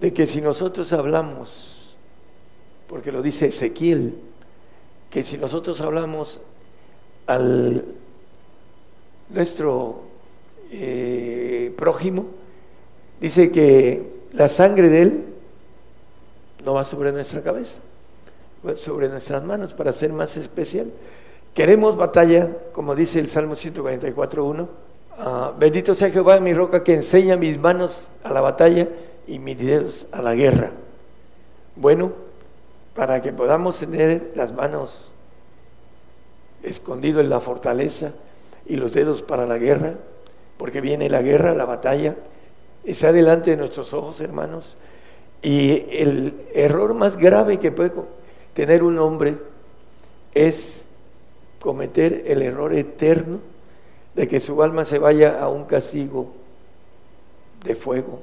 de 0.00 0.12
que 0.12 0.26
si 0.26 0.40
nosotros 0.40 0.92
hablamos, 0.92 1.96
porque 2.88 3.12
lo 3.12 3.20
dice 3.22 3.46
Ezequiel, 3.46 4.18
que 5.10 5.24
si 5.24 5.36
nosotros 5.38 5.80
hablamos 5.80 6.40
al 7.26 7.84
nuestro 9.30 10.02
eh, 10.70 11.74
prójimo, 11.76 12.26
dice 13.20 13.50
que 13.50 14.18
la 14.32 14.48
sangre 14.48 14.88
de 14.88 15.02
él 15.02 15.24
no 16.64 16.74
va 16.74 16.84
sobre 16.84 17.12
nuestra 17.12 17.42
cabeza, 17.42 17.80
sobre 18.76 19.08
nuestras 19.08 19.44
manos 19.44 19.74
para 19.74 19.92
ser 19.92 20.12
más 20.12 20.36
especial. 20.36 20.90
Queremos 21.54 21.96
batalla, 21.96 22.56
como 22.72 22.94
dice 22.94 23.20
el 23.20 23.28
Salmo 23.28 23.54
144.1. 23.54 24.68
Ah, 25.20 25.52
bendito 25.58 25.96
sea 25.96 26.10
Jehová, 26.12 26.38
mi 26.38 26.54
roca, 26.54 26.84
que 26.84 26.94
enseña 26.94 27.36
mis 27.36 27.58
manos 27.58 28.06
a 28.22 28.32
la 28.32 28.40
batalla 28.40 28.88
y 29.26 29.40
mis 29.40 29.58
dedos 29.58 30.06
a 30.12 30.22
la 30.22 30.36
guerra. 30.36 30.70
Bueno, 31.74 32.12
para 32.94 33.20
que 33.20 33.32
podamos 33.32 33.78
tener 33.78 34.30
las 34.36 34.52
manos 34.52 35.10
escondidas 36.62 37.24
en 37.24 37.30
la 37.30 37.40
fortaleza 37.40 38.12
y 38.64 38.76
los 38.76 38.92
dedos 38.92 39.24
para 39.24 39.44
la 39.44 39.58
guerra, 39.58 39.94
porque 40.56 40.80
viene 40.80 41.10
la 41.10 41.20
guerra, 41.20 41.52
la 41.52 41.64
batalla, 41.64 42.14
está 42.84 43.12
delante 43.12 43.50
de 43.50 43.56
nuestros 43.56 43.92
ojos, 43.92 44.20
hermanos. 44.20 44.76
Y 45.42 45.84
el 45.90 46.46
error 46.54 46.94
más 46.94 47.16
grave 47.16 47.58
que 47.58 47.72
puede 47.72 47.90
tener 48.54 48.84
un 48.84 49.00
hombre 49.00 49.36
es 50.32 50.86
cometer 51.58 52.22
el 52.26 52.42
error 52.42 52.72
eterno 52.72 53.57
de 54.18 54.26
que 54.26 54.40
su 54.40 54.60
alma 54.64 54.84
se 54.84 54.98
vaya 54.98 55.40
a 55.40 55.48
un 55.48 55.64
castigo 55.64 56.32
de 57.64 57.76
fuego, 57.76 58.20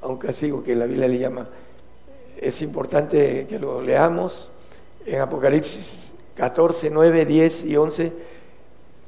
a 0.00 0.06
un 0.06 0.16
castigo 0.16 0.62
que 0.62 0.76
la 0.76 0.86
Biblia 0.86 1.08
le 1.08 1.18
llama. 1.18 1.48
Es 2.40 2.62
importante 2.62 3.44
que 3.48 3.58
lo 3.58 3.82
leamos 3.82 4.52
en 5.04 5.20
Apocalipsis 5.20 6.12
14, 6.36 6.90
9, 6.90 7.26
10 7.26 7.64
y 7.64 7.76
11. 7.76 8.12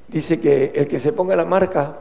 Dice 0.08 0.40
que 0.40 0.72
el 0.74 0.88
que 0.88 0.98
se 0.98 1.12
ponga 1.12 1.36
la 1.36 1.44
marca 1.44 2.00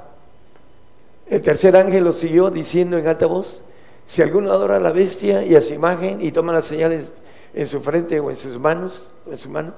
el 1.28 1.42
tercer 1.42 1.75
ángel 1.75 2.04
lo 2.04 2.12
siguió 2.12 2.50
diciendo 2.50 2.98
en 2.98 3.06
alta 3.06 3.28
voz, 3.28 3.63
si 4.08 4.24
alguno 4.24 4.52
adora 4.52 4.78
a 4.78 4.80
la 4.80 4.92
bestia 4.92 5.44
y 5.44 5.56
a 5.56 5.62
su 5.62 5.75
imagen 5.75 6.22
y 6.22 6.32
toma 6.32 6.54
las 6.54 6.66
señales 6.66 7.13
en 7.54 7.68
su 7.68 7.82
frente 7.82 8.20
o 8.20 8.32
en 8.32 8.36
sus 8.36 8.60
manos, 8.60 9.10
en 9.30 9.38
su 9.38 9.52
mano, 9.52 9.75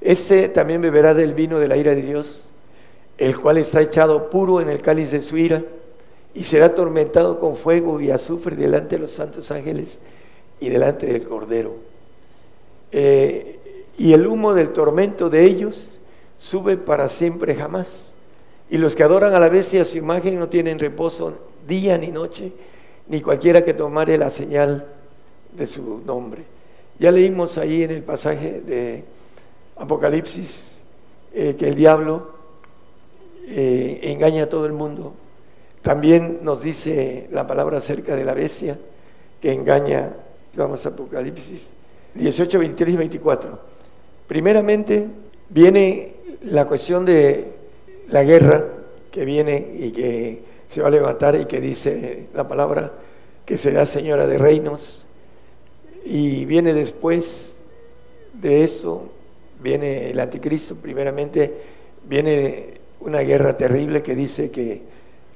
este 0.00 0.48
también 0.48 0.80
beberá 0.80 1.14
del 1.14 1.34
vino 1.34 1.58
de 1.58 1.66
la 1.66 1.76
ira 1.76 1.96
de 1.96 2.02
Dios, 2.02 2.47
el 3.18 3.38
cual 3.38 3.58
está 3.58 3.82
echado 3.82 4.30
puro 4.30 4.60
en 4.60 4.68
el 4.68 4.80
cáliz 4.80 5.10
de 5.10 5.20
su 5.20 5.36
ira, 5.36 5.62
y 6.34 6.44
será 6.44 6.66
atormentado 6.66 7.40
con 7.40 7.56
fuego 7.56 8.00
y 8.00 8.10
azufre 8.10 8.54
delante 8.54 8.96
de 8.96 9.02
los 9.02 9.12
santos 9.12 9.50
ángeles 9.50 9.98
y 10.60 10.68
delante 10.68 11.06
del 11.06 11.22
Cordero. 11.26 11.74
Eh, 12.92 13.58
y 13.98 14.12
el 14.12 14.26
humo 14.26 14.54
del 14.54 14.70
tormento 14.70 15.28
de 15.28 15.44
ellos 15.44 15.98
sube 16.38 16.76
para 16.76 17.08
siempre 17.08 17.54
jamás 17.54 18.12
y 18.70 18.78
los 18.78 18.94
que 18.94 19.02
adoran 19.02 19.34
a 19.34 19.40
la 19.40 19.48
bestia 19.48 19.82
a 19.82 19.84
su 19.84 19.96
imagen 19.96 20.38
no 20.38 20.48
tienen 20.48 20.78
reposo 20.78 21.38
día 21.66 21.96
ni 21.98 22.08
noche, 22.08 22.52
ni 23.08 23.20
cualquiera 23.20 23.64
que 23.64 23.74
tomare 23.74 24.18
la 24.18 24.30
señal 24.30 24.86
de 25.52 25.66
su 25.66 26.02
nombre. 26.04 26.44
Ya 26.98 27.10
leímos 27.10 27.56
ahí 27.56 27.82
en 27.82 27.90
el 27.90 28.02
pasaje 28.02 28.60
de 28.60 29.04
Apocalipsis 29.76 30.66
eh, 31.32 31.56
que 31.58 31.68
el 31.68 31.74
diablo 31.74 32.37
eh, 33.50 34.00
engaña 34.02 34.44
a 34.44 34.48
todo 34.48 34.66
el 34.66 34.72
mundo. 34.72 35.14
También 35.82 36.40
nos 36.42 36.62
dice 36.62 37.28
la 37.30 37.46
palabra 37.46 37.78
acerca 37.78 38.14
de 38.14 38.24
la 38.24 38.34
bestia 38.34 38.78
que 39.40 39.52
engaña, 39.52 40.14
vamos 40.54 40.84
a 40.84 40.90
Apocalipsis 40.90 41.72
18, 42.14 42.58
23 42.58 42.94
y 42.94 42.96
24. 42.96 43.58
Primeramente 44.26 45.06
viene 45.48 46.14
la 46.42 46.66
cuestión 46.66 47.04
de 47.04 47.52
la 48.08 48.22
guerra 48.22 48.64
que 49.10 49.24
viene 49.24 49.70
y 49.78 49.92
que 49.92 50.42
se 50.68 50.82
va 50.82 50.88
a 50.88 50.90
levantar 50.90 51.36
y 51.36 51.46
que 51.46 51.60
dice 51.60 52.26
la 52.34 52.46
palabra 52.46 52.92
que 53.46 53.56
será 53.56 53.86
señora 53.86 54.26
de 54.26 54.36
reinos. 54.36 55.06
Y 56.04 56.44
viene 56.44 56.74
después 56.74 57.56
de 58.34 58.64
eso, 58.64 59.08
viene 59.62 60.10
el 60.10 60.20
anticristo, 60.20 60.76
primeramente 60.76 61.54
viene 62.04 62.77
una 63.00 63.20
guerra 63.20 63.56
terrible 63.56 64.02
que 64.02 64.14
dice 64.14 64.50
que 64.50 64.82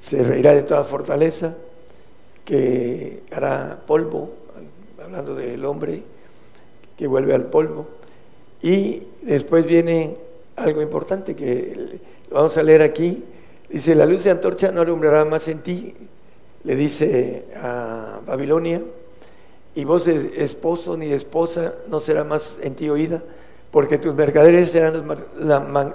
se 0.01 0.23
reirá 0.23 0.53
de 0.53 0.63
toda 0.63 0.83
fortaleza, 0.83 1.55
que 2.43 3.23
hará 3.31 3.81
polvo, 3.85 4.33
hablando 5.01 5.35
del 5.35 5.63
hombre, 5.65 6.03
que 6.97 7.07
vuelve 7.07 7.33
al 7.33 7.45
polvo. 7.45 7.87
Y 8.61 9.03
después 9.21 9.65
viene 9.65 10.17
algo 10.55 10.81
importante 10.81 11.35
que 11.35 11.99
vamos 12.31 12.57
a 12.57 12.63
leer 12.63 12.81
aquí. 12.81 13.23
Dice, 13.69 13.95
la 13.95 14.05
luz 14.05 14.23
de 14.23 14.31
antorcha 14.31 14.71
no 14.71 14.81
alumbrará 14.81 15.25
más 15.25 15.47
en 15.47 15.59
ti, 15.59 15.95
le 16.63 16.75
dice 16.75 17.45
a 17.55 18.21
Babilonia, 18.25 18.81
y 19.75 19.85
voz 19.85 20.05
de 20.05 20.43
esposo 20.43 20.95
ni 20.97 21.07
de 21.07 21.15
esposa 21.15 21.73
no 21.87 21.99
será 21.99 22.23
más 22.23 22.57
en 22.61 22.75
ti 22.75 22.89
oída, 22.89 23.23
porque 23.71 23.97
tus 23.97 24.13
mercaderes 24.13 24.71
serán 24.71 25.03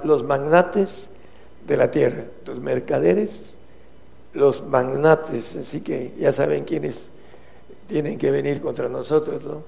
los, 0.04 0.24
magnates 0.24 1.08
de 1.68 1.76
la 1.76 1.90
tierra, 1.90 2.24
tus 2.44 2.58
mercaderes, 2.58 3.54
los 4.32 4.66
magnates, 4.66 5.54
así 5.54 5.82
que 5.82 6.14
ya 6.18 6.32
saben 6.32 6.64
quiénes 6.64 7.10
tienen 7.86 8.16
que 8.18 8.30
venir 8.30 8.60
contra 8.60 8.88
nosotros, 8.88 9.44
¿no? 9.44 9.62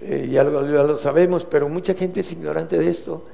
Eh, 0.00 0.28
ya, 0.30 0.44
lo, 0.44 0.96
sabemos, 0.98 1.44
pero 1.44 1.68
mucha 1.68 1.94
gente 1.94 2.20
es 2.20 2.30
ignorante 2.30 2.78
de 2.78 2.88
esto 2.88 3.24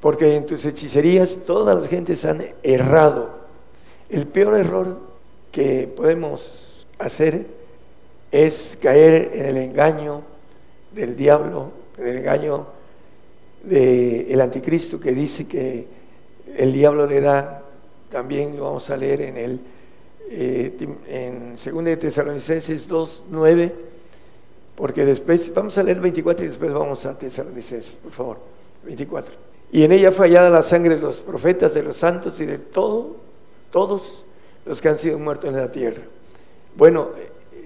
porque 0.00 0.36
en 0.36 0.44
tus 0.44 0.64
hechicerías 0.66 1.38
todas 1.46 1.80
las 1.80 1.88
gentes 1.88 2.24
han 2.24 2.44
errado. 2.62 3.30
El 4.10 4.26
peor 4.26 4.56
error 4.56 4.98
que 5.52 5.86
podemos 5.86 6.86
hacer 6.98 7.46
es 8.30 8.76
caer 8.82 9.30
en 9.32 9.46
el 9.46 9.56
engaño 9.56 10.22
del 10.92 11.16
diablo, 11.16 11.70
en 11.96 12.08
el 12.08 12.16
engaño 12.18 12.66
del 13.62 14.40
anticristo 14.40 14.98
que 14.98 15.12
dice 15.12 15.46
que 15.46 16.01
el 16.56 16.72
diablo 16.72 17.06
le 17.06 17.20
da, 17.20 17.62
también 18.10 18.56
lo 18.56 18.64
vamos 18.64 18.88
a 18.90 18.96
leer 18.96 19.22
en 19.22 19.36
el 19.36 19.60
eh, 20.34 20.74
en 21.08 21.56
2 21.56 21.84
de 21.84 21.96
Tesalonicenses 21.98 22.88
2, 22.88 23.24
9, 23.30 23.74
porque 24.74 25.04
después, 25.04 25.52
vamos 25.52 25.76
a 25.76 25.82
leer 25.82 26.00
24 26.00 26.44
y 26.44 26.48
después 26.48 26.72
vamos 26.72 27.04
a 27.04 27.18
Tesalonicenses, 27.18 27.98
por 28.02 28.12
favor, 28.12 28.38
24. 28.84 29.34
Y 29.72 29.82
en 29.82 29.92
ella 29.92 30.10
fallada 30.10 30.48
la 30.48 30.62
sangre 30.62 30.96
de 30.96 31.02
los 31.02 31.16
profetas, 31.16 31.74
de 31.74 31.82
los 31.82 31.96
santos 31.96 32.40
y 32.40 32.46
de 32.46 32.58
todo, 32.58 33.16
todos 33.70 34.24
los 34.64 34.80
que 34.80 34.88
han 34.88 34.98
sido 34.98 35.18
muertos 35.18 35.50
en 35.50 35.56
la 35.56 35.70
tierra. 35.70 36.02
Bueno, 36.76 37.10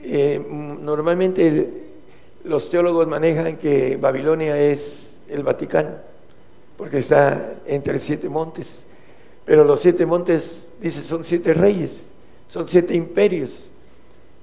eh, 0.02 0.44
normalmente 0.48 1.84
los 2.44 2.68
teólogos 2.68 3.06
manejan 3.06 3.58
que 3.58 3.96
Babilonia 3.96 4.58
es 4.58 5.18
el 5.28 5.44
Vaticano, 5.44 5.96
porque 6.76 6.98
está 6.98 7.60
entre 7.66 7.98
siete 8.00 8.28
montes, 8.28 8.84
pero 9.44 9.64
los 9.64 9.80
siete 9.80 10.06
montes, 10.06 10.66
dice, 10.80 11.02
son 11.02 11.24
siete 11.24 11.54
reyes 11.54 12.06
son 12.48 12.68
siete 12.68 12.94
imperios. 12.94 13.70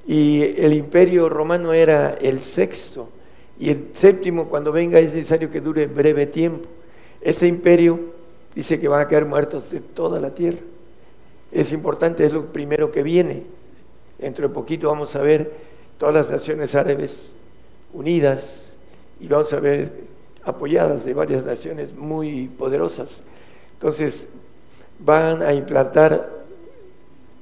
Y 0.05 0.43
el 0.61 0.73
imperio 0.73 1.29
romano 1.29 1.73
era 1.73 2.15
el 2.15 2.41
sexto. 2.41 3.09
Y 3.57 3.69
el 3.69 3.89
séptimo, 3.93 4.49
cuando 4.49 4.71
venga, 4.71 4.99
es 4.99 5.13
necesario 5.13 5.49
que 5.49 5.61
dure 5.61 5.87
breve 5.87 6.27
tiempo. 6.27 6.67
Ese 7.21 7.47
imperio 7.47 7.99
dice 8.53 8.79
que 8.79 8.87
van 8.87 9.01
a 9.01 9.07
quedar 9.07 9.25
muertos 9.25 9.69
de 9.69 9.79
toda 9.79 10.19
la 10.19 10.33
tierra. 10.33 10.59
Es 11.51 11.71
importante, 11.71 12.25
es 12.25 12.33
lo 12.33 12.51
primero 12.51 12.91
que 12.91 13.03
viene. 13.03 13.43
Dentro 14.19 14.47
de 14.47 14.53
poquito 14.53 14.89
vamos 14.89 15.15
a 15.15 15.21
ver 15.21 15.51
todas 15.97 16.13
las 16.13 16.29
naciones 16.29 16.75
árabes 16.75 17.31
unidas 17.93 18.75
y 19.19 19.27
vamos 19.27 19.53
a 19.53 19.59
ver 19.59 19.91
apoyadas 20.45 21.05
de 21.05 21.13
varias 21.13 21.43
naciones 21.43 21.93
muy 21.93 22.47
poderosas. 22.47 23.23
Entonces, 23.73 24.27
van 24.99 25.41
a 25.41 25.53
implantar 25.53 26.29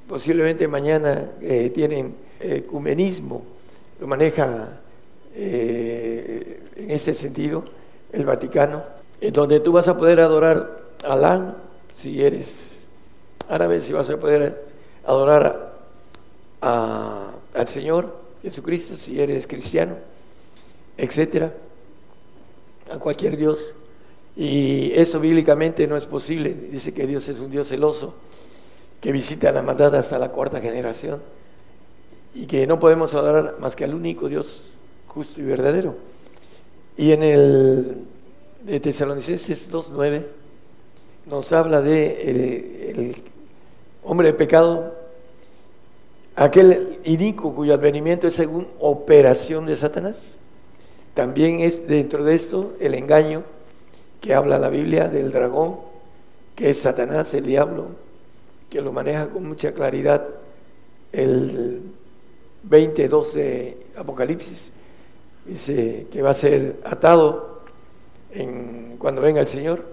posiblemente 0.08 0.68
mañana 0.68 1.32
eh, 1.42 1.70
tienen 1.70 2.16
ecumenismo, 2.40 3.44
lo 4.00 4.08
maneja 4.08 4.82
eh, 5.36 6.64
en 6.76 6.92
ese 6.92 7.14
sentido 7.14 7.64
el 8.12 8.26
Vaticano, 8.26 8.84
en 9.22 9.32
donde 9.32 9.60
tú 9.60 9.72
vas 9.72 9.88
a 9.88 9.98
poder 9.98 10.20
adorar 10.20 10.82
a 11.04 11.14
Alá 11.14 11.56
si 11.94 12.22
eres 12.24 12.84
árabe, 13.48 13.82
si 13.82 13.94
vas 13.94 14.10
a 14.10 14.20
poder 14.20 14.66
adorar 15.06 15.72
al 16.62 17.68
Señor 17.68 18.16
Jesucristo 18.42 18.96
si 18.96 19.22
eres 19.22 19.48
cristiano, 19.48 19.96
etcétera, 20.98 21.54
a 22.92 23.00
cualquier 23.00 23.38
Dios. 23.38 23.74
Y 24.36 24.92
eso 24.94 25.20
bíblicamente 25.20 25.88
no 25.88 25.98
es 25.98 26.06
posible. 26.06 26.54
Dice 26.54 26.94
que 26.94 27.08
Dios 27.08 27.28
es 27.28 27.40
un 27.40 27.52
Dios 27.52 27.68
celoso 27.68 28.14
que 29.00 29.12
visita 29.12 29.52
la 29.52 29.62
maldad 29.62 29.96
hasta 29.96 30.20
la 30.20 30.30
cuarta 30.30 30.62
generación 30.62 31.22
y 32.34 32.46
que 32.46 32.68
no 32.68 32.80
podemos 32.80 33.14
adorar 33.14 33.56
más 33.60 33.76
que 33.76 33.84
al 33.84 33.94
único 33.94 34.30
Dios 34.30 34.74
justo 35.08 35.42
y 35.42 35.44
verdadero. 35.44 35.96
Y 36.96 37.12
en 37.12 37.24
el 37.24 37.98
de 38.64 38.80
Tesalonicenses 38.80 39.72
2.9 39.72 40.24
nos 41.26 41.52
habla 41.52 41.82
de 41.82 42.92
el, 42.92 43.16
hombre 44.04 44.28
de 44.28 44.34
pecado, 44.34 44.96
aquel 46.36 47.00
inicuo 47.04 47.54
cuyo 47.54 47.74
advenimiento 47.74 48.28
es 48.28 48.36
según 48.36 48.68
operación 48.80 49.66
de 49.66 49.76
Satanás. 49.76 50.38
También 51.22 51.60
es 51.60 51.88
dentro 51.88 52.24
de 52.24 52.34
esto 52.34 52.74
el 52.80 52.96
engaño 52.96 53.44
que 54.22 54.34
habla 54.34 54.58
la 54.58 54.72
Biblia 54.72 55.08
del 55.08 55.32
dragón, 55.32 55.78
que 56.56 56.72
es 56.72 56.80
Satanás, 56.80 57.32
el 57.36 57.46
diablo, 57.46 57.90
que 58.72 58.82
lo 58.82 58.92
maneja 58.92 59.28
con 59.28 59.46
mucha 59.46 59.72
claridad 59.72 60.26
el 61.12 61.84
22 62.64 63.36
de 63.36 63.78
Apocalipsis. 63.98 64.72
Dice 65.46 66.08
que 66.12 66.24
va 66.24 66.32
a 66.32 66.34
ser 66.34 66.78
atado 66.86 67.66
en, 68.32 68.96
cuando 68.98 69.22
venga 69.22 69.42
el 69.42 69.48
Señor. 69.48 69.86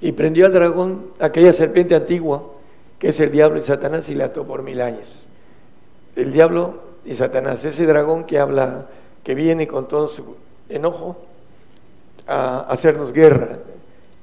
Y 0.00 0.12
prendió 0.12 0.46
al 0.46 0.52
dragón, 0.52 1.10
aquella 1.18 1.52
serpiente 1.52 1.96
antigua, 1.96 2.52
que 3.00 3.08
es 3.08 3.18
el 3.18 3.32
diablo 3.32 3.58
y 3.58 3.64
Satanás, 3.64 4.08
y 4.10 4.14
le 4.14 4.22
ató 4.22 4.46
por 4.46 4.62
mil 4.62 4.80
años. 4.80 5.26
El 6.14 6.32
diablo 6.32 6.82
y 7.04 7.16
Satanás, 7.16 7.64
ese 7.64 7.84
dragón 7.84 8.26
que 8.26 8.38
habla, 8.38 8.90
que 9.26 9.34
viene 9.34 9.66
con 9.66 9.88
todo 9.88 10.06
su 10.06 10.36
enojo 10.68 11.16
a 12.28 12.60
hacernos 12.60 13.12
guerra. 13.12 13.58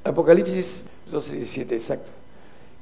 Apocalipsis 0.01 0.85
12, 1.11 1.35
17, 1.35 1.75
exacto. 1.75 2.09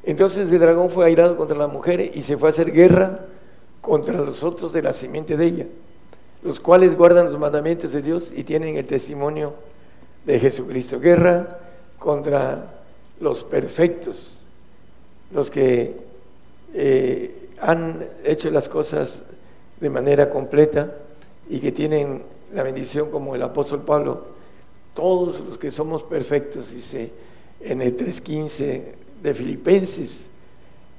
Entonces 0.03 0.51
el 0.51 0.59
dragón 0.59 0.91
fue 0.91 1.07
airado 1.07 1.35
contra 1.35 1.57
la 1.57 1.65
mujer 1.65 2.11
y 2.13 2.21
se 2.21 2.37
fue 2.37 2.49
a 2.49 2.51
hacer 2.51 2.71
guerra 2.71 3.21
contra 3.81 4.21
los 4.21 4.43
otros 4.43 4.71
de 4.71 4.83
la 4.83 4.93
simiente 4.93 5.35
de 5.35 5.45
ella, 5.47 5.65
los 6.43 6.59
cuales 6.59 6.95
guardan 6.95 7.31
los 7.31 7.39
mandamientos 7.39 7.91
de 7.91 8.03
Dios 8.03 8.31
y 8.35 8.43
tienen 8.43 8.77
el 8.77 8.85
testimonio 8.85 9.55
de 10.23 10.39
Jesucristo. 10.39 10.99
Guerra 10.99 11.57
contra 11.97 12.83
los 13.19 13.43
perfectos, 13.43 14.37
los 15.33 15.49
que 15.49 15.95
eh, 16.75 17.49
han 17.59 18.05
hecho 18.23 18.51
las 18.51 18.69
cosas 18.69 19.23
de 19.79 19.89
manera 19.89 20.29
completa 20.29 21.00
y 21.51 21.59
que 21.59 21.73
tienen 21.73 22.23
la 22.53 22.63
bendición 22.63 23.11
como 23.11 23.35
el 23.35 23.43
apóstol 23.43 23.81
Pablo. 23.81 24.23
Todos 24.93 25.41
los 25.41 25.57
que 25.57 25.69
somos 25.69 26.01
perfectos, 26.03 26.71
dice 26.71 27.11
en 27.59 27.81
el 27.81 27.97
3.15 27.97 28.81
de 29.21 29.33
Filipenses. 29.33 30.27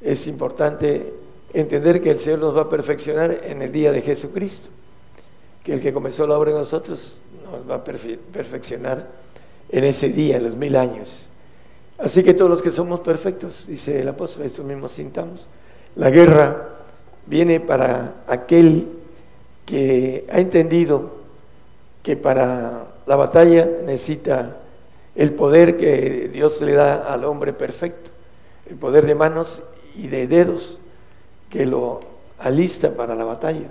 Es 0.03 0.27
importante 0.27 1.15
entender 1.55 2.03
que 2.03 2.11
el 2.11 2.19
Señor 2.19 2.41
nos 2.41 2.55
va 2.55 2.63
a 2.63 2.69
perfeccionar 2.69 3.41
en 3.45 3.63
el 3.63 3.73
día 3.73 3.93
de 3.93 4.03
Jesucristo, 4.03 4.69
que 5.65 5.73
el 5.73 5.81
que 5.81 5.91
comenzó 5.91 6.27
la 6.27 6.39
obra 6.39 6.51
en 6.51 6.59
nosotros 6.59 7.19
nos 7.51 7.69
va 7.69 7.77
a 7.77 7.85
perfeccionar 7.85 9.09
en 9.71 9.85
ese 9.85 10.11
día, 10.11 10.37
en 10.37 10.45
los 10.45 10.57
mil 10.57 10.77
años. 10.77 11.29
Así 11.97 12.23
que 12.23 12.35
todos 12.35 12.51
los 12.51 12.61
que 12.61 12.71
somos 12.71 13.01
perfectos, 13.01 13.65
dice 13.67 14.03
el 14.03 14.09
apóstol, 14.09 14.45
esto 14.45 14.63
mismo 14.65 14.91
sintamos, 14.91 15.47
la 15.97 16.11
guerra 16.11 16.69
viene 17.27 17.59
para 17.59 18.17
aquel 18.27 19.02
que 19.67 20.27
ha 20.31 20.41
entendido 20.41 21.23
que 22.03 22.17
para 22.17 22.87
la 23.07 23.17
batalla 23.17 23.69
necesita 23.85 24.59
el 25.15 25.33
poder 25.33 25.77
que 25.77 26.29
Dios 26.33 26.61
le 26.61 26.73
da 26.73 27.13
al 27.13 27.25
hombre 27.25 27.53
perfecto 27.53 28.13
el 28.69 28.77
poder 28.77 29.07
de 29.07 29.15
manos 29.15 29.63
y 29.95 30.09
de 30.09 30.27
dedos 30.27 30.79
que 31.51 31.67
lo 31.67 32.01
alista 32.39 32.95
para 32.95 33.15
la 33.15 33.25
batalla. 33.25 33.71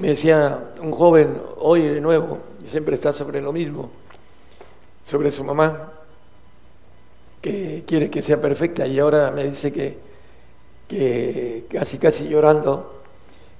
Me 0.00 0.08
decía 0.08 0.72
un 0.80 0.92
joven 0.92 1.40
hoy 1.58 1.82
de 1.82 2.00
nuevo, 2.00 2.38
y 2.62 2.66
siempre 2.66 2.94
está 2.94 3.12
sobre 3.12 3.40
lo 3.40 3.52
mismo, 3.52 3.90
sobre 5.06 5.30
su 5.30 5.42
mamá, 5.42 5.92
que 7.40 7.84
quiere 7.86 8.10
que 8.10 8.20
sea 8.20 8.40
perfecta, 8.40 8.86
y 8.86 8.98
ahora 8.98 9.30
me 9.30 9.44
dice 9.44 9.72
que, 9.72 9.96
que 10.86 11.64
casi, 11.70 11.98
casi 11.98 12.28
llorando, 12.28 13.02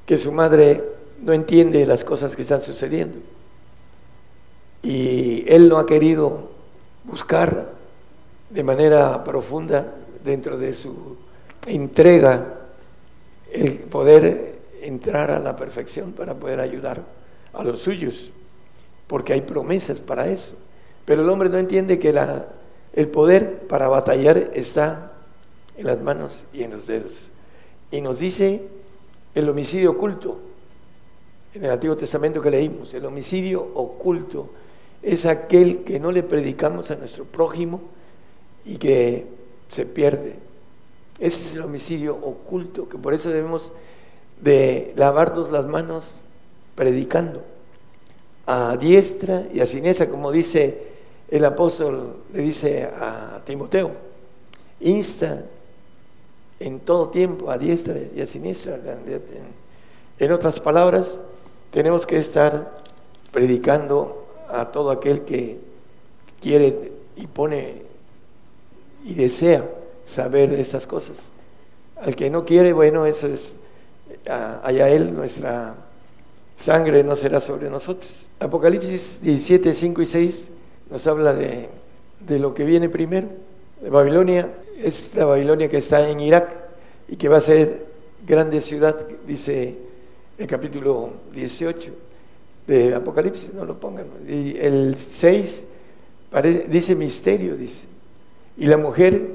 que 0.05 0.19
su 0.19 0.31
madre 0.31 0.85
no 1.21 1.33
entiende 1.33 1.87
las 1.87 2.05
cosas 2.05 2.37
que 2.37 2.43
están 2.43 2.63
sucediendo. 2.63 3.19
Y 4.83 5.45
él 5.49 5.69
no 5.69 5.79
ha 5.79 5.87
querido 5.87 6.51
buscar 7.05 7.73
de 8.51 8.63
manera 8.63 9.25
profunda 9.25 9.95
dentro 10.25 10.57
de 10.59 10.75
su 10.75 11.17
entrega 11.67 12.55
el 13.53 13.79
poder 13.79 14.59
entrar 14.83 15.31
a 15.31 15.41
la 15.41 15.57
perfección 15.57 16.13
para 16.13 16.35
poder 16.35 16.61
ayudar 16.61 17.03
a 17.53 17.65
los 17.65 17.81
suyos, 17.81 18.31
porque 19.07 19.33
hay 19.33 19.41
promesas 19.41 19.99
para 19.99 20.29
eso. 20.29 20.53
Pero 21.05 21.23
el 21.23 21.29
hombre 21.29 21.49
no 21.49 21.59
entiende 21.59 21.99
que 21.99 22.13
la, 22.13 22.47
el 22.93 23.09
poder 23.09 23.67
para 23.67 23.89
batallar 23.89 24.51
está 24.55 25.13
en 25.77 25.87
las 25.87 26.01
manos 26.01 26.45
y 26.53 26.63
en 26.63 26.73
los 26.73 26.87
dedos. 26.87 27.13
Y 27.91 28.01
nos 28.01 28.19
dice 28.19 28.63
el 29.35 29.49
homicidio 29.49 29.93
oculto, 29.93 30.39
en 31.57 31.65
el 31.65 31.71
Antiguo 31.71 31.97
Testamento 31.97 32.43
que 32.43 32.51
leímos, 32.51 32.93
el 32.93 33.05
homicidio 33.07 33.67
oculto 33.75 34.51
es 35.03 35.25
aquel 35.25 35.85
que 35.85 35.99
no 35.99 36.13
le 36.13 36.23
predicamos 36.23 36.91
a 36.91 36.97
nuestro 36.97 37.25
prójimo 37.25 37.81
y 38.67 38.77
que 38.77 39.27
se 39.71 39.87
pierde. 39.87 40.35
Ese 41.19 41.45
es 41.47 41.55
el 41.55 41.63
homicidio 41.63 42.15
oculto, 42.15 42.89
que 42.91 42.99
por 42.99 43.15
eso 43.15 43.31
debemos 43.31 43.73
de 44.43 44.93
lavarnos 44.97 45.51
las 45.51 45.65
manos 45.65 46.21
predicando 46.75 47.43
a 48.45 48.77
diestra 48.77 49.47
y 49.53 49.61
a 49.61 49.67
siniestra, 49.67 50.11
como 50.11 50.31
dice 50.31 50.79
el 51.31 51.43
apóstol, 51.47 52.17
le 52.35 52.43
dice 52.43 52.85
a 52.85 53.41
Timoteo, 53.47 53.93
insta 54.81 55.43
en 56.61 56.81
todo 56.81 57.09
tiempo 57.09 57.51
a 57.51 57.57
diestra 57.57 57.97
y 58.15 58.21
a 58.21 58.27
siniestra. 58.27 58.79
En 60.19 60.33
otras 60.33 60.61
palabras, 60.61 61.19
tenemos 61.77 62.07
que 62.07 62.17
estar 62.17 62.73
predicando 63.31 64.25
a 64.49 64.73
todo 64.73 64.91
aquel 64.91 65.27
que 65.27 65.59
quiere 66.41 66.93
y 67.17 67.27
pone 67.27 67.83
y 69.05 69.13
desea 69.13 69.63
saber 70.07 70.49
de 70.49 70.63
estas 70.63 70.87
cosas. 70.87 71.19
Al 72.01 72.17
que 72.17 72.31
no 72.31 72.47
quiere, 72.47 72.73
bueno, 72.73 73.05
eso 73.05 73.27
es 73.27 73.57
allá 74.27 74.89
él, 74.89 75.15
nuestra 75.15 75.75
sangre 76.57 77.05
no 77.05 77.15
será 77.15 77.43
sobre 77.43 77.69
nosotros. 77.69 78.11
Apocalipsis 78.41 79.21
17, 79.21 79.75
5 79.75 80.01
y 80.01 80.07
6 80.07 80.49
nos 80.89 81.07
habla 81.07 81.35
de, 81.35 81.69
de 82.21 82.39
lo 82.39 82.55
que 82.55 82.65
viene 82.65 82.89
primero. 82.89 83.29
De 83.83 83.91
Babilonia 83.91 84.51
es 84.83 85.15
la 85.15 85.27
Babilonia 85.27 85.69
que 85.69 85.77
está 85.77 86.09
en 86.09 86.21
Irak 86.21 86.57
y 87.07 87.17
que 87.17 87.29
va 87.29 87.37
a 87.37 87.43
ser 87.43 87.85
grande 88.27 88.63
ciudad, 88.63 88.97
dice 89.27 89.85
el 90.39 90.47
capítulo 90.47 91.13
18 91.35 91.93
de 92.67 92.95
Apocalipsis, 92.95 93.55
no 93.55 93.65
lo 93.65 93.79
pongan. 93.79 94.07
Y 94.29 94.57
el 94.59 94.97
6 94.97 95.65
dice 96.69 96.95
misterio, 96.95 97.57
dice. 97.57 97.87
Y 98.57 98.67
la 98.67 98.77
mujer 98.77 99.31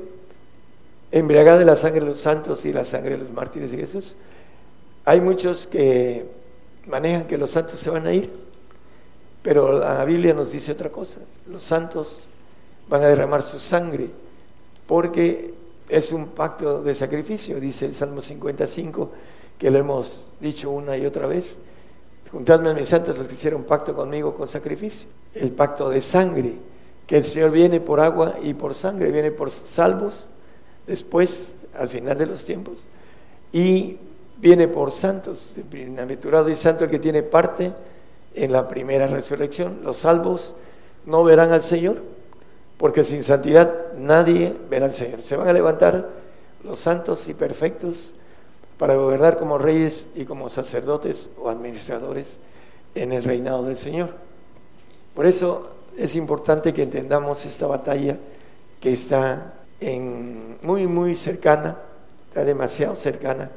embriagada 1.12 1.60
de 1.60 1.66
la 1.66 1.76
sangre 1.76 2.02
de 2.02 2.08
los 2.08 2.20
santos 2.20 2.66
y 2.66 2.74
la 2.74 2.86
sangre 2.86 3.12
de 3.12 3.18
los 3.20 3.32
mártires 3.32 3.72
de 3.72 3.78
Jesús. 3.78 4.16
Hay 5.06 5.20
muchos 5.20 5.68
que 5.68 6.26
manejan 6.88 7.26
que 7.26 7.38
los 7.38 7.52
santos 7.52 7.80
se 7.80 7.90
van 7.90 8.08
a 8.08 8.14
ir, 8.14 8.30
pero 9.44 9.80
la 9.80 10.06
Biblia 10.06 10.34
nos 10.34 10.52
dice 10.52 10.72
otra 10.72 10.90
cosa. 10.90 11.20
Los 11.48 11.64
santos 11.64 12.28
van 12.88 13.04
a 13.04 13.08
derramar 13.08 13.42
su 13.42 13.60
sangre 13.60 14.10
porque 14.88 15.54
es 15.90 16.12
un 16.12 16.28
pacto 16.28 16.82
de 16.82 16.94
sacrificio, 16.96 17.60
dice 17.60 17.86
el 17.86 17.94
Salmo 17.94 18.22
55, 18.22 19.12
que 19.58 19.72
lo 19.72 19.80
hemos 19.80 20.28
dicho 20.40 20.70
una 20.72 20.98
y 20.98 21.06
otra 21.06 21.28
vez. 21.28 21.60
Juntadme 22.32 22.70
a 22.70 22.74
mis 22.74 22.88
santos 22.88 23.18
los 23.18 23.28
que 23.28 23.34
hicieron 23.34 23.64
pacto 23.64 23.94
conmigo 23.94 24.34
con 24.36 24.48
sacrificio. 24.48 25.08
El 25.34 25.52
pacto 25.52 25.90
de 25.90 26.02
sangre, 26.02 26.54
que 27.06 27.18
el 27.18 27.24
Señor 27.24 27.52
viene 27.52 27.80
por 27.82 28.00
agua 28.00 28.36
y 28.42 28.54
por 28.54 28.74
sangre, 28.74 29.12
viene 29.12 29.32
por 29.32 29.50
salvos, 29.50 30.28
después, 30.88 31.54
al 31.78 31.90
final 31.90 32.18
de 32.18 32.26
los 32.26 32.46
tiempos, 32.46 32.86
y 33.52 33.98
viene 34.38 34.68
por 34.68 34.92
santos. 34.92 35.52
Bienaventurado 35.70 36.50
y 36.50 36.56
santo 36.56 36.86
el 36.86 36.90
que 36.90 37.00
tiene 37.00 37.22
parte 37.22 37.74
en 38.34 38.52
la 38.52 38.68
primera 38.68 39.08
resurrección. 39.08 39.82
Los 39.84 39.98
salvos 39.98 40.56
no 41.06 41.24
verán 41.24 41.52
al 41.52 41.64
Señor, 41.64 42.02
porque 42.78 43.04
sin 43.04 43.24
santidad 43.24 43.94
nadie 43.98 44.56
verá 44.70 44.86
al 44.86 44.94
Señor. 44.94 45.22
Se 45.22 45.36
van 45.36 45.48
a 45.48 45.54
levantar 45.54 46.10
los 46.64 46.80
santos 46.80 47.28
y 47.28 47.34
perfectos 47.34 48.14
para 48.82 48.96
gobernar 48.96 49.38
como 49.38 49.60
reyes 49.60 50.08
y 50.16 50.26
como 50.26 50.50
sacerdotes 50.50 51.30
o 51.40 51.52
administradores 51.52 52.40
en 52.96 53.12
el 53.12 53.24
reinado 53.24 53.62
del 53.62 53.78
Señor. 53.78 54.10
Por 55.14 55.28
eso 55.28 55.70
es 55.96 56.16
importante 56.16 56.74
que 56.74 56.82
entendamos 56.82 57.46
esta 57.46 57.68
batalla 57.68 58.18
que 58.80 58.92
está 58.92 59.54
muy, 60.64 60.88
muy 60.88 61.16
cercana, 61.16 61.78
está 62.28 62.44
demasiado 62.44 62.96
cercana. 62.96 63.52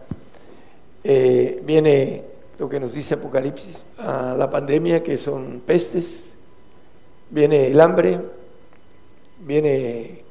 Eh, 1.02 1.62
viene 1.64 2.22
lo 2.58 2.68
que 2.68 2.78
nos 2.78 2.92
dice 2.92 3.14
Apocalipsis, 3.14 3.82
a 3.96 4.34
la 4.36 4.50
pandemia 4.50 5.02
que 5.02 5.16
son 5.16 5.62
pestes, 5.64 6.34
viene 7.30 7.68
el 7.68 7.80
hambre, 7.80 8.20
viene 9.40 10.22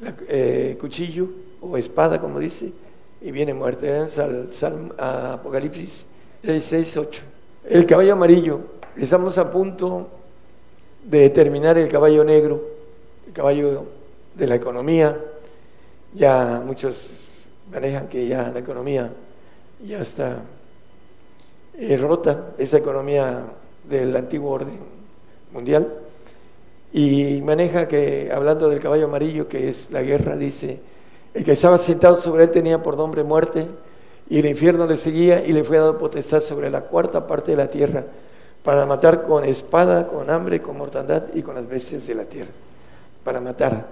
el 0.00 0.14
eh, 0.26 0.78
cuchillo 0.80 1.28
o 1.60 1.76
espada, 1.76 2.18
como 2.18 2.38
dice, 2.38 2.72
y 3.20 3.30
viene 3.30 3.54
muerte. 3.54 3.92
Al, 4.16 4.50
Apocalipsis 4.98 6.06
6, 6.42 6.96
8. 6.96 7.22
El 7.68 7.86
caballo 7.86 8.12
amarillo. 8.12 8.60
Estamos 8.96 9.38
a 9.38 9.50
punto 9.50 10.08
de 11.04 11.30
terminar 11.30 11.78
el 11.78 11.88
caballo 11.88 12.24
negro, 12.24 12.60
el 13.26 13.32
caballo 13.32 13.86
de 14.34 14.46
la 14.46 14.54
economía. 14.56 15.16
Ya 16.14 16.62
muchos 16.64 17.44
manejan 17.70 18.08
que 18.08 18.26
ya 18.26 18.50
la 18.50 18.58
economía 18.58 19.12
ya 19.86 20.00
está 20.00 20.42
eh, 21.74 21.96
rota, 21.96 22.52
esa 22.58 22.78
economía 22.78 23.44
del 23.88 24.14
antiguo 24.16 24.50
orden 24.50 24.78
mundial 25.52 26.00
y 26.92 27.40
maneja 27.42 27.86
que, 27.86 28.30
hablando 28.32 28.68
del 28.68 28.80
caballo 28.80 29.06
amarillo, 29.06 29.48
que 29.48 29.68
es 29.68 29.90
la 29.90 30.02
guerra, 30.02 30.36
dice, 30.36 30.80
el 31.34 31.44
que 31.44 31.52
estaba 31.52 31.78
sentado 31.78 32.16
sobre 32.16 32.44
él 32.44 32.50
tenía 32.50 32.82
por 32.82 32.96
nombre 32.96 33.22
muerte, 33.22 33.66
y 34.28 34.38
el 34.38 34.46
infierno 34.46 34.86
le 34.86 34.96
seguía 34.96 35.44
y 35.44 35.52
le 35.52 35.64
fue 35.64 35.78
dado 35.78 35.98
potestad 35.98 36.42
sobre 36.42 36.70
la 36.70 36.82
cuarta 36.82 37.26
parte 37.26 37.52
de 37.52 37.56
la 37.56 37.68
tierra, 37.68 38.04
para 38.62 38.86
matar 38.86 39.22
con 39.22 39.44
espada, 39.44 40.06
con 40.06 40.30
hambre, 40.30 40.60
con 40.60 40.76
mortandad 40.76 41.24
y 41.34 41.42
con 41.42 41.54
las 41.54 41.68
bestias 41.68 42.06
de 42.06 42.14
la 42.14 42.24
tierra, 42.24 42.50
para 43.24 43.40
matar. 43.40 43.86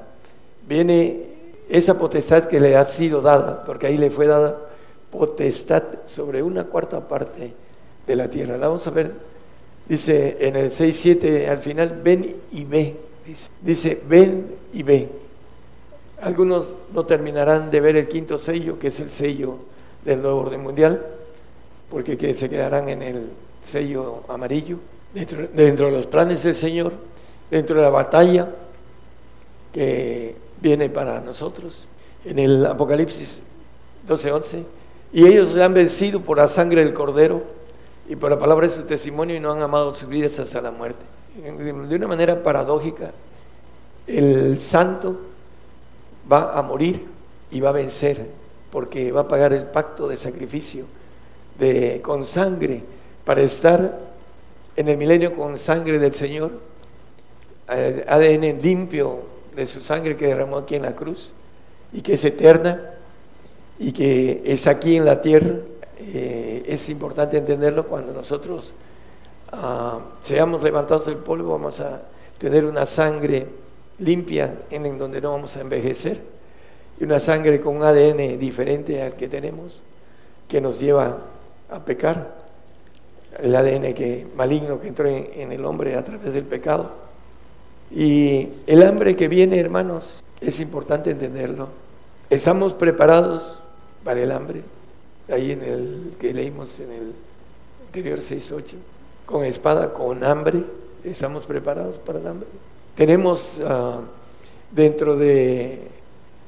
Viene 0.68 1.38
esa 1.68 1.98
potestad 1.98 2.44
que 2.44 2.60
le 2.60 2.76
ha 2.76 2.84
sido 2.84 3.20
dada, 3.20 3.64
porque 3.64 3.86
ahí 3.86 3.98
le 3.98 4.10
fue 4.10 4.26
dada 4.26 4.58
potestad 5.10 5.82
sobre 6.06 6.42
una 6.42 6.64
cuarta 6.64 7.00
parte 7.00 7.54
de 8.06 8.16
la 8.16 8.28
tierra. 8.28 8.56
La 8.56 8.68
vamos 8.68 8.86
a 8.86 8.90
ver 8.90 9.28
Dice 9.88 10.36
en 10.40 10.54
el 10.54 10.70
6.7 10.70 11.48
al 11.48 11.58
final, 11.58 12.00
ven 12.04 12.36
y 12.52 12.64
ve. 12.64 12.94
Dice, 13.62 14.00
ven 14.06 14.46
y 14.72 14.82
ve. 14.82 15.08
Algunos 16.20 16.66
no 16.92 17.04
terminarán 17.06 17.70
de 17.70 17.80
ver 17.80 17.96
el 17.96 18.08
quinto 18.08 18.38
sello, 18.38 18.78
que 18.78 18.88
es 18.88 18.98
el 19.00 19.10
sello 19.10 19.56
del 20.04 20.20
nuevo 20.22 20.40
orden 20.40 20.62
mundial, 20.62 21.06
porque 21.90 22.34
se 22.34 22.48
quedarán 22.48 22.88
en 22.88 23.02
el 23.02 23.30
sello 23.64 24.24
amarillo, 24.28 24.78
dentro, 25.14 25.46
dentro 25.52 25.86
de 25.86 25.92
los 25.92 26.06
planes 26.06 26.42
del 26.42 26.56
Señor, 26.56 26.92
dentro 27.50 27.76
de 27.76 27.82
la 27.82 27.90
batalla 27.90 28.48
que 29.72 30.36
viene 30.60 30.88
para 30.88 31.20
nosotros. 31.20 31.86
En 32.24 32.38
el 32.38 32.66
Apocalipsis 32.66 33.40
12.11, 34.08 34.64
y 35.12 35.26
ellos 35.26 35.54
le 35.54 35.62
han 35.62 35.72
vencido 35.72 36.20
por 36.20 36.36
la 36.36 36.48
sangre 36.48 36.84
del 36.84 36.94
cordero 36.94 37.42
y 38.08 38.16
por 38.16 38.30
la 38.30 38.38
palabra 38.38 38.66
de 38.66 38.74
su 38.74 38.82
testimonio 38.82 39.36
y 39.36 39.40
no 39.40 39.52
han 39.52 39.62
amado 39.62 39.94
sus 39.94 40.08
vidas 40.08 40.38
hasta 40.38 40.60
la 40.60 40.70
muerte. 40.70 41.04
De 41.36 41.96
una 41.96 42.08
manera 42.08 42.42
paradójica, 42.42 43.12
el 44.06 44.58
santo 44.58 45.27
va 46.30 46.52
a 46.58 46.62
morir 46.62 47.06
y 47.50 47.60
va 47.60 47.70
a 47.70 47.72
vencer 47.72 48.26
porque 48.70 49.12
va 49.12 49.22
a 49.22 49.28
pagar 49.28 49.52
el 49.52 49.64
pacto 49.64 50.08
de 50.08 50.16
sacrificio 50.16 50.84
de, 51.58 52.00
con 52.02 52.24
sangre 52.24 52.82
para 53.24 53.42
estar 53.42 53.98
en 54.76 54.88
el 54.88 54.96
milenio 54.96 55.34
con 55.34 55.58
sangre 55.58 55.98
del 55.98 56.14
Señor, 56.14 56.52
ADN 57.66 58.62
limpio 58.62 59.22
de 59.54 59.66
su 59.66 59.80
sangre 59.80 60.16
que 60.16 60.28
derramó 60.28 60.58
aquí 60.58 60.76
en 60.76 60.82
la 60.82 60.94
cruz 60.94 61.34
y 61.92 62.00
que 62.00 62.14
es 62.14 62.24
eterna 62.24 62.94
y 63.78 63.92
que 63.92 64.42
es 64.44 64.66
aquí 64.66 64.96
en 64.96 65.04
la 65.04 65.20
tierra. 65.20 65.56
Eh, 65.98 66.62
es 66.66 66.88
importante 66.90 67.38
entenderlo 67.38 67.86
cuando 67.86 68.12
nosotros 68.12 68.72
ah, 69.52 69.98
seamos 70.22 70.62
levantados 70.62 71.06
del 71.06 71.16
polvo, 71.16 71.52
vamos 71.52 71.80
a 71.80 72.02
tener 72.38 72.64
una 72.64 72.86
sangre 72.86 73.48
limpia 73.98 74.62
en, 74.70 74.98
donde 74.98 75.20
no 75.20 75.32
vamos 75.32 75.56
a 75.56 75.60
envejecer 75.60 76.20
y 77.00 77.04
una 77.04 77.20
sangre 77.20 77.60
con 77.60 77.76
un 77.76 77.82
ADN 77.82 78.38
diferente 78.38 79.02
al 79.02 79.14
que 79.14 79.28
tenemos 79.28 79.82
que 80.48 80.60
nos 80.60 80.80
lleva 80.80 81.18
a 81.70 81.84
pecar 81.84 82.38
el 83.38 83.54
ADN 83.54 83.94
que 83.94 84.26
maligno 84.34 84.80
que 84.80 84.88
entró 84.88 85.06
en, 85.06 85.52
el 85.52 85.64
hombre 85.64 85.94
a 85.94 86.04
través 86.04 86.32
del 86.32 86.44
pecado. 86.44 86.90
Y 87.90 88.48
el 88.66 88.82
hambre 88.82 89.16
que 89.16 89.28
viene 89.28 89.58
hermanos 89.58 90.22
es 90.40 90.60
importante 90.60 91.10
entenderlo. 91.10 91.68
Estamos 92.30 92.74
preparados 92.74 93.62
para 94.02 94.20
el 94.20 94.32
hambre. 94.32 94.62
Ahí 95.30 95.52
en 95.52 95.62
el 95.62 96.16
que 96.18 96.32
leímos 96.32 96.80
en 96.80 96.90
el 96.90 97.12
anterior 97.86 98.18
6.8, 98.18 98.62
con 99.26 99.44
espada, 99.44 99.92
con 99.92 100.24
hambre, 100.24 100.64
estamos 101.04 101.44
preparados 101.44 101.98
para 101.98 102.18
el 102.18 102.26
hambre. 102.26 102.48
Tenemos 102.98 103.60
ah, 103.64 104.00
dentro 104.72 105.14
de 105.14 105.86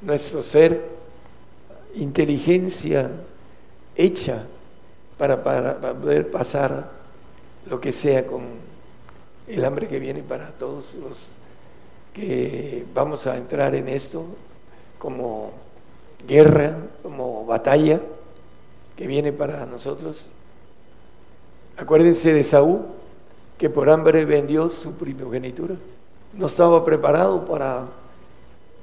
nuestro 0.03 0.43
ser 0.43 0.85
inteligencia 1.95 3.09
hecha 3.95 4.47
para, 5.17 5.45
para, 5.45 5.79
poder 5.79 6.29
pasar 6.29 6.91
lo 7.67 7.81
que 7.81 7.93
sea 7.93 8.27
con 8.27 8.43
el 9.47 9.65
hambre 9.65 9.87
que 9.87 10.01
viene 10.01 10.25
para 10.25 10.49
todos 10.49 10.95
los 10.95 11.19
que 12.13 12.85
vamos 12.93 13.29
a 13.29 13.37
entrar 13.37 13.77
en 13.77 13.89
esto 13.89 14.25
como 14.99 15.53
guerra, 16.27 16.79
como 17.05 17.47
batalla 17.47 18.01
que 18.97 19.07
viene 19.07 19.33
para 19.33 19.67
nosotros. 19.67 20.27
Acuérdense 21.77 22.33
de 22.33 22.43
Saúl, 22.43 22.87
que 23.57 23.71
por 23.71 23.89
hambre 23.89 24.25
vendió 24.25 24.69
su 24.69 24.95
primogenitura. 24.95 25.77
No 26.33 26.47
estaba 26.47 26.85
preparado 26.85 27.45
para 27.45 27.87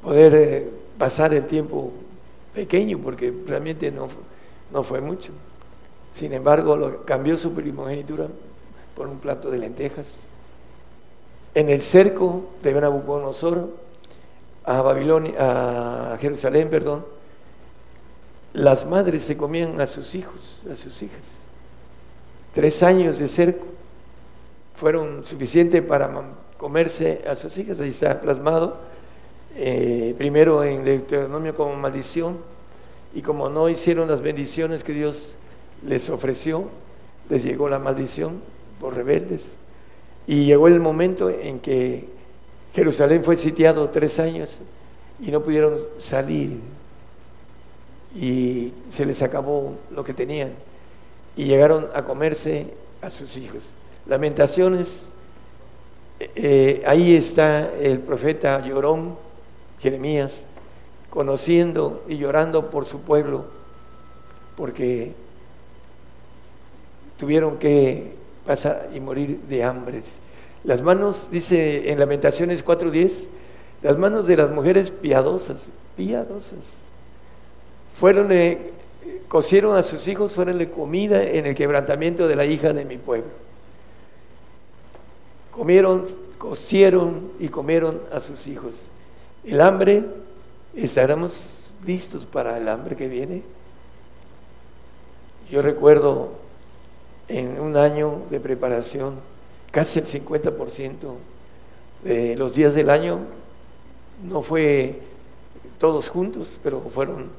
poder 0.01 0.35
eh, 0.35 0.69
pasar 0.97 1.33
el 1.33 1.45
tiempo 1.45 1.91
pequeño, 2.53 2.99
porque 2.99 3.33
realmente 3.45 3.91
no, 3.91 4.07
no 4.71 4.83
fue 4.83 5.01
mucho. 5.01 5.31
Sin 6.13 6.33
embargo, 6.33 7.03
cambió 7.05 7.37
su 7.37 7.53
primogenitura 7.53 8.27
por 8.95 9.07
un 9.07 9.19
plato 9.19 9.51
de 9.51 9.59
lentejas. 9.59 10.21
En 11.53 11.69
el 11.69 11.81
cerco 11.81 12.45
de 12.63 12.73
Nabucodonosor 12.73 13.69
a 14.63 14.81
Babilonia, 14.81 15.33
a 15.37 16.17
Jerusalén, 16.17 16.69
perdón, 16.69 17.05
las 18.53 18.85
madres 18.85 19.23
se 19.23 19.37
comían 19.37 19.79
a 19.79 19.87
sus 19.87 20.15
hijos, 20.15 20.61
a 20.71 20.75
sus 20.75 21.01
hijas. 21.03 21.21
Tres 22.53 22.81
años 22.81 23.19
de 23.19 23.27
cerco 23.27 23.65
fueron 24.75 25.25
suficientes 25.25 25.81
para 25.83 26.07
comerse 26.57 27.23
a 27.27 27.35
sus 27.35 27.57
hijas, 27.57 27.79
ahí 27.79 27.89
está 27.89 28.19
plasmado, 28.19 28.77
eh, 29.55 30.15
primero 30.17 30.63
en 30.63 30.83
Deuteronomio 30.83 31.55
como 31.55 31.75
maldición, 31.75 32.37
y 33.13 33.21
como 33.21 33.49
no 33.49 33.69
hicieron 33.69 34.07
las 34.07 34.21
bendiciones 34.21 34.83
que 34.83 34.93
Dios 34.93 35.35
les 35.85 36.09
ofreció, 36.09 36.69
les 37.29 37.43
llegó 37.43 37.69
la 37.69 37.79
maldición 37.79 38.41
por 38.79 38.95
rebeldes. 38.95 39.51
Y 40.27 40.45
llegó 40.45 40.67
el 40.67 40.79
momento 40.79 41.29
en 41.29 41.59
que 41.59 42.05
Jerusalén 42.73 43.23
fue 43.23 43.37
sitiado 43.37 43.89
tres 43.89 44.19
años 44.19 44.59
y 45.19 45.31
no 45.31 45.41
pudieron 45.41 45.79
salir. 45.97 46.59
Y 48.15 48.73
se 48.91 49.05
les 49.05 49.21
acabó 49.21 49.75
lo 49.91 50.03
que 50.03 50.13
tenían. 50.13 50.51
Y 51.35 51.45
llegaron 51.45 51.87
a 51.93 52.03
comerse 52.03 52.67
a 53.01 53.09
sus 53.09 53.37
hijos. 53.37 53.63
Lamentaciones, 54.05 55.03
eh, 56.19 56.83
ahí 56.85 57.15
está 57.15 57.71
el 57.79 57.99
profeta 57.99 58.65
llorón, 58.65 59.15
Jeremías, 59.79 60.45
conociendo 61.09 62.03
y 62.07 62.17
llorando 62.17 62.69
por 62.69 62.85
su 62.85 63.01
pueblo, 63.01 63.45
porque 64.55 65.13
tuvieron 67.17 67.57
que 67.57 68.15
pasar 68.45 68.89
y 68.93 68.99
morir 68.99 69.41
de 69.47 69.63
hambre. 69.63 70.01
Las 70.63 70.81
manos, 70.81 71.29
dice 71.29 71.91
en 71.91 71.99
Lamentaciones 71.99 72.65
4.10, 72.65 73.27
las 73.83 73.97
manos 73.97 74.25
de 74.25 74.37
las 74.37 74.49
mujeres 74.49 74.89
piadosas, 74.89 75.67
piadosas, 75.95 76.59
fueron, 77.95 78.29
cocieron 79.27 79.75
a 79.77 79.83
sus 79.83 80.07
hijos, 80.07 80.33
fueronle 80.33 80.71
comida 80.71 81.21
en 81.23 81.45
el 81.45 81.55
quebrantamiento 81.55 82.27
de 82.27 82.35
la 82.35 82.45
hija 82.45 82.73
de 82.73 82.85
mi 82.85 82.97
pueblo. 82.97 83.46
Comieron, 85.57 86.05
cocieron 86.37 87.31
y 87.39 87.47
comieron 87.47 87.99
a 88.13 88.19
sus 88.19 88.45
hijos. 88.45 88.83
El 89.43 89.59
hambre, 89.59 90.05
¿estaremos 90.75 91.63
listos 91.83 92.27
para 92.27 92.59
el 92.59 92.67
hambre 92.67 92.95
que 92.95 93.07
viene? 93.07 93.41
Yo 95.49 95.63
recuerdo 95.63 96.33
en 97.27 97.59
un 97.59 97.75
año 97.75 98.21
de 98.29 98.39
preparación, 98.39 99.15
casi 99.71 99.97
el 99.97 100.05
50% 100.05 101.15
de 102.03 102.35
los 102.35 102.53
días 102.53 102.75
del 102.75 102.91
año, 102.91 103.21
no 104.23 104.43
fue 104.43 104.99
todos 105.79 106.07
juntos, 106.07 106.49
pero 106.61 106.81
fueron 106.81 107.31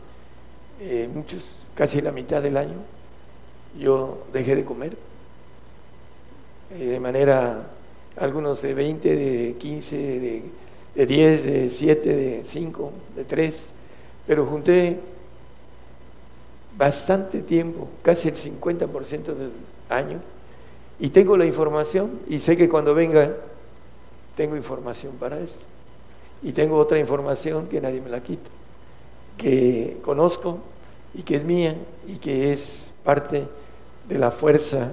eh, 0.80 1.08
muchos, 1.14 1.44
casi 1.76 2.00
la 2.00 2.10
mitad 2.10 2.42
del 2.42 2.56
año, 2.56 2.78
yo 3.78 4.26
dejé 4.32 4.56
de 4.56 4.64
comer. 4.64 4.96
Eh, 6.72 6.84
de 6.84 7.00
manera, 7.00 7.68
algunos 8.20 8.62
de 8.62 8.74
20, 8.74 9.16
de 9.16 9.54
15, 9.54 9.96
de, 9.96 10.42
de 10.94 11.06
10, 11.06 11.44
de 11.44 11.70
7, 11.70 12.16
de 12.16 12.44
5, 12.44 12.92
de 13.16 13.24
3, 13.24 13.72
pero 14.26 14.46
junté 14.46 14.98
bastante 16.76 17.42
tiempo, 17.42 17.88
casi 18.02 18.28
el 18.28 18.36
50% 18.36 19.34
del 19.34 19.50
año, 19.88 20.20
y 21.00 21.10
tengo 21.10 21.36
la 21.36 21.46
información 21.46 22.20
y 22.28 22.38
sé 22.38 22.56
que 22.56 22.68
cuando 22.68 22.94
venga 22.94 23.32
tengo 24.36 24.56
información 24.56 25.14
para 25.18 25.40
esto. 25.40 25.64
Y 26.42 26.52
tengo 26.52 26.76
otra 26.76 27.00
información 27.00 27.66
que 27.66 27.80
nadie 27.80 28.00
me 28.00 28.08
la 28.08 28.22
quita, 28.22 28.48
que 29.36 29.98
conozco 30.02 30.58
y 31.12 31.22
que 31.22 31.36
es 31.36 31.44
mía 31.44 31.74
y 32.06 32.18
que 32.18 32.52
es 32.52 32.90
parte 33.02 33.48
de 34.08 34.18
la 34.18 34.30
fuerza 34.30 34.92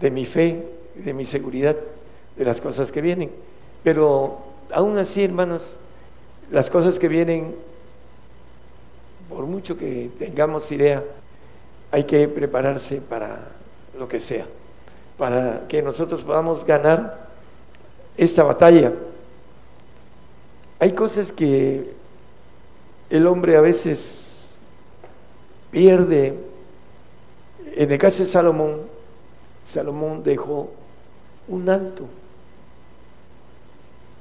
de 0.00 0.10
mi 0.10 0.24
fe, 0.24 0.66
de 0.94 1.12
mi 1.12 1.26
seguridad, 1.26 1.76
de 2.36 2.44
las 2.44 2.60
cosas 2.60 2.92
que 2.92 3.00
vienen. 3.00 3.30
Pero 3.82 4.38
aún 4.72 4.98
así, 4.98 5.24
hermanos, 5.24 5.76
las 6.50 6.70
cosas 6.70 6.98
que 6.98 7.08
vienen, 7.08 7.54
por 9.28 9.46
mucho 9.46 9.76
que 9.76 10.10
tengamos 10.18 10.70
idea, 10.72 11.02
hay 11.90 12.04
que 12.04 12.28
prepararse 12.28 13.00
para 13.00 13.52
lo 13.98 14.08
que 14.08 14.20
sea, 14.20 14.46
para 15.16 15.66
que 15.68 15.82
nosotros 15.82 16.22
podamos 16.22 16.64
ganar 16.64 17.28
esta 18.16 18.42
batalla. 18.42 18.92
Hay 20.78 20.92
cosas 20.92 21.32
que 21.32 21.94
el 23.08 23.26
hombre 23.26 23.56
a 23.56 23.60
veces 23.60 24.46
pierde. 25.70 26.34
En 27.74 27.90
el 27.90 27.98
caso 27.98 28.22
de 28.22 28.28
Salomón, 28.28 28.80
Salomón 29.66 30.22
dejó 30.22 30.70
un 31.48 31.68
alto. 31.68 32.04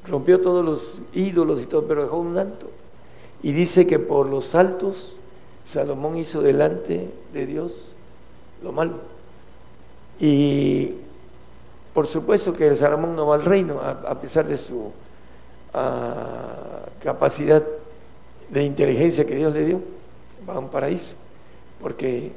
Rompió 0.08 0.39
todos 0.39 0.63
los 0.63 1.00
ídolos 1.13 1.62
y 1.62 1.65
todo, 1.65 1.86
pero 1.88 2.04
dejó 2.04 2.18
un 2.18 2.38
alto. 2.38 2.68
Y 3.41 3.52
dice 3.52 3.88
que 3.88 4.00
por 4.00 4.28
los 4.28 4.56
altos 4.56 5.15
Salomón 5.65 6.18
hizo 6.18 6.41
delante 6.41 7.10
de 7.34 7.46
Dios 7.46 7.74
lo 8.63 8.72
malo. 8.72 8.94
Y 10.20 10.94
por 11.94 12.08
supuesto 12.08 12.54
que 12.54 12.68
el 12.68 12.78
Salomón 12.78 13.15
no 13.15 13.28
va 13.28 13.36
al 13.36 13.46
reino, 13.46 13.80
a, 13.82 14.20
pesar 14.20 14.48
de 14.48 14.58
su 14.58 14.91
ah, 15.74 16.86
capacidad 17.04 17.63
de 18.50 18.63
inteligencia 18.63 19.26
que 19.26 19.36
Dios 19.36 19.54
le 19.54 19.65
dio, 19.65 19.82
va 20.48 20.56
a 20.56 20.60
un 20.60 20.70
paraíso, 20.70 21.13
porque 21.82 22.32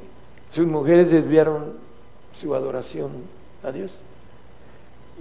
sus 0.49 0.65
mujeres 0.65 1.11
desviaron 1.11 1.73
su 2.33 2.55
adoración 2.55 3.11
a 3.63 3.71
Dios. 3.71 3.91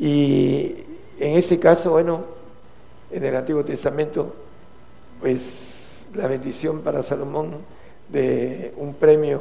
Y 0.00 0.76
en 1.18 1.36
ese 1.36 1.58
caso, 1.58 1.90
bueno, 1.90 2.24
en 3.10 3.24
el 3.24 3.36
Antiguo 3.36 3.64
Testamento, 3.64 4.34
pues 5.20 6.06
la 6.14 6.26
bendición 6.26 6.80
para 6.80 7.02
Salomón 7.02 7.56
de 8.08 8.72
un 8.76 8.94
premio 8.94 9.40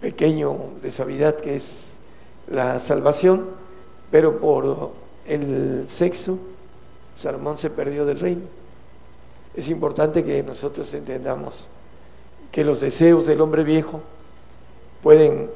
pequeño 0.00 0.56
de 0.82 0.92
suavidad 0.92 1.36
que 1.36 1.56
es 1.56 1.96
la 2.48 2.78
salvación, 2.80 3.46
pero 4.10 4.38
por 4.38 4.92
el 5.26 5.86
sexo, 5.88 6.38
Salomón 7.16 7.58
se 7.58 7.70
perdió 7.70 8.04
del 8.04 8.20
reino. 8.20 8.42
Es 9.54 9.68
importante 9.68 10.22
que 10.22 10.42
nosotros 10.42 10.92
entendamos 10.92 11.66
que 12.52 12.64
los 12.64 12.80
deseos 12.80 13.26
del 13.26 13.40
hombre 13.40 13.64
viejo 13.64 14.00
pueden 15.02 15.50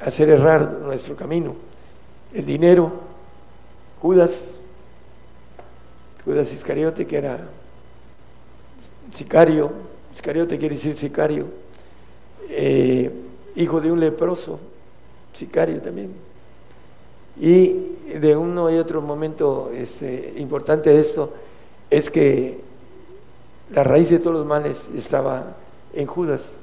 hacer 0.00 0.28
errar 0.28 0.78
nuestro 0.82 1.14
camino. 1.16 1.54
El 2.32 2.46
dinero, 2.46 2.92
Judas, 4.00 4.59
Judas 6.24 6.52
Iscariote, 6.52 7.06
que 7.06 7.16
era 7.16 7.38
sicario, 9.12 9.72
Iscariote 10.14 10.58
quiere 10.58 10.74
decir 10.74 10.96
sicario, 10.96 11.46
eh, 12.48 13.10
hijo 13.56 13.80
de 13.80 13.90
un 13.90 14.00
leproso, 14.00 14.58
sicario 15.32 15.80
también. 15.80 16.12
Y 17.40 17.90
de 18.18 18.36
uno 18.36 18.70
y 18.70 18.76
otro 18.76 19.00
momento 19.00 19.70
este, 19.74 20.34
importante 20.36 20.90
de 20.90 21.00
esto 21.00 21.32
es 21.88 22.10
que 22.10 22.60
la 23.72 23.84
raíz 23.84 24.10
de 24.10 24.18
todos 24.18 24.36
los 24.36 24.46
males 24.46 24.88
estaba 24.94 25.56
en 25.94 26.06
Judas 26.06 26.54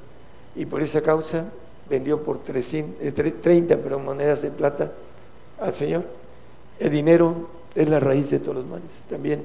y 0.56 0.66
por 0.66 0.82
esa 0.82 1.02
causa 1.02 1.46
vendió 1.90 2.22
por 2.22 2.40
300, 2.40 3.14
30 3.42 3.74
eh, 3.74 3.78
monedas 4.04 4.42
de 4.42 4.52
plata 4.52 4.92
al 5.60 5.74
Señor. 5.74 6.04
El 6.80 6.92
dinero 6.92 7.48
es 7.78 7.90
la 7.90 8.00
raíz 8.00 8.32
de 8.32 8.40
todos 8.40 8.56
los 8.58 8.66
males. 8.66 8.90
También 9.08 9.44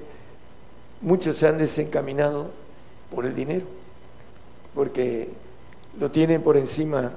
muchos 1.03 1.37
se 1.37 1.47
han 1.47 1.59
desencaminado 1.59 2.51
por 3.15 3.27
el 3.27 3.35
dinero, 3.35 3.67
porque 4.75 5.29
lo 6.01 6.11
tienen 6.11 6.41
por 6.41 6.57
encima 6.57 7.13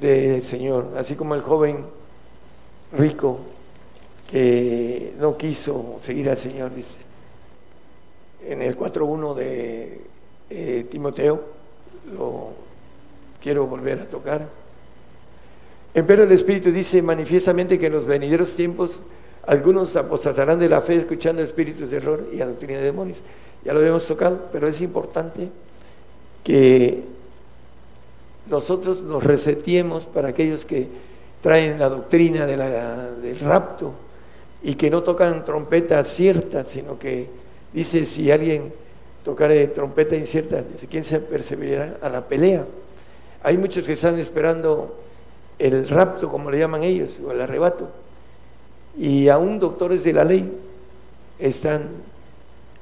del 0.00 0.44
Señor, 0.44 0.94
así 0.96 1.16
como 1.16 1.34
el 1.34 1.42
joven 1.42 1.84
rico 2.96 3.40
que 4.30 5.14
no 5.18 5.36
quiso 5.36 5.96
seguir 6.00 6.30
al 6.30 6.38
Señor, 6.38 6.72
dice. 6.72 6.98
En 8.46 8.62
el 8.62 8.78
4.1 8.78 9.34
de 9.34 10.00
eh, 10.50 10.86
Timoteo, 10.88 11.42
lo 12.16 12.50
quiero 13.42 13.66
volver 13.66 13.98
a 13.98 14.06
tocar. 14.06 14.48
Pero 15.92 16.22
el 16.22 16.30
Espíritu 16.30 16.70
dice 16.70 17.02
manifiestamente 17.02 17.80
que 17.80 17.86
en 17.86 17.94
los 17.94 18.06
venideros 18.06 18.54
tiempos 18.54 19.00
algunos 19.46 19.94
apostatarán 19.96 20.58
de 20.58 20.68
la 20.68 20.80
fe 20.80 20.96
escuchando 20.96 21.42
espíritus 21.42 21.90
de 21.90 21.96
error 21.98 22.28
y 22.32 22.40
a 22.40 22.46
doctrina 22.46 22.78
de 22.78 22.86
demonios. 22.86 23.18
Ya 23.64 23.72
lo 23.72 23.80
habíamos 23.80 24.06
tocado, 24.06 24.48
pero 24.52 24.68
es 24.68 24.80
importante 24.80 25.48
que 26.44 27.04
nosotros 28.48 29.02
nos 29.02 29.22
resetiemos 29.22 30.04
para 30.04 30.28
aquellos 30.28 30.64
que 30.64 30.88
traen 31.42 31.78
la 31.78 31.88
doctrina 31.88 32.46
del 32.46 33.40
rapto 33.40 33.92
y 34.62 34.74
que 34.74 34.90
no 34.90 35.02
tocan 35.02 35.44
trompeta 35.44 36.02
cierta, 36.04 36.64
sino 36.66 36.98
que 36.98 37.28
dice 37.72 38.06
si 38.06 38.30
alguien 38.30 38.72
tocare 39.24 39.66
trompeta 39.68 40.16
incierta, 40.16 40.62
quién 40.88 41.04
se 41.04 41.20
perseverará 41.20 41.98
a 42.00 42.08
la 42.08 42.26
pelea. 42.26 42.64
Hay 43.42 43.58
muchos 43.58 43.84
que 43.84 43.92
están 43.92 44.18
esperando 44.18 44.96
el 45.58 45.88
rapto, 45.88 46.28
como 46.28 46.50
le 46.50 46.58
llaman 46.58 46.82
ellos, 46.82 47.18
o 47.24 47.32
el 47.32 47.40
arrebato. 47.40 47.88
Y 48.98 49.28
aún 49.28 49.58
doctores 49.58 50.04
de 50.04 50.12
la 50.12 50.24
ley 50.24 50.50
están 51.38 51.88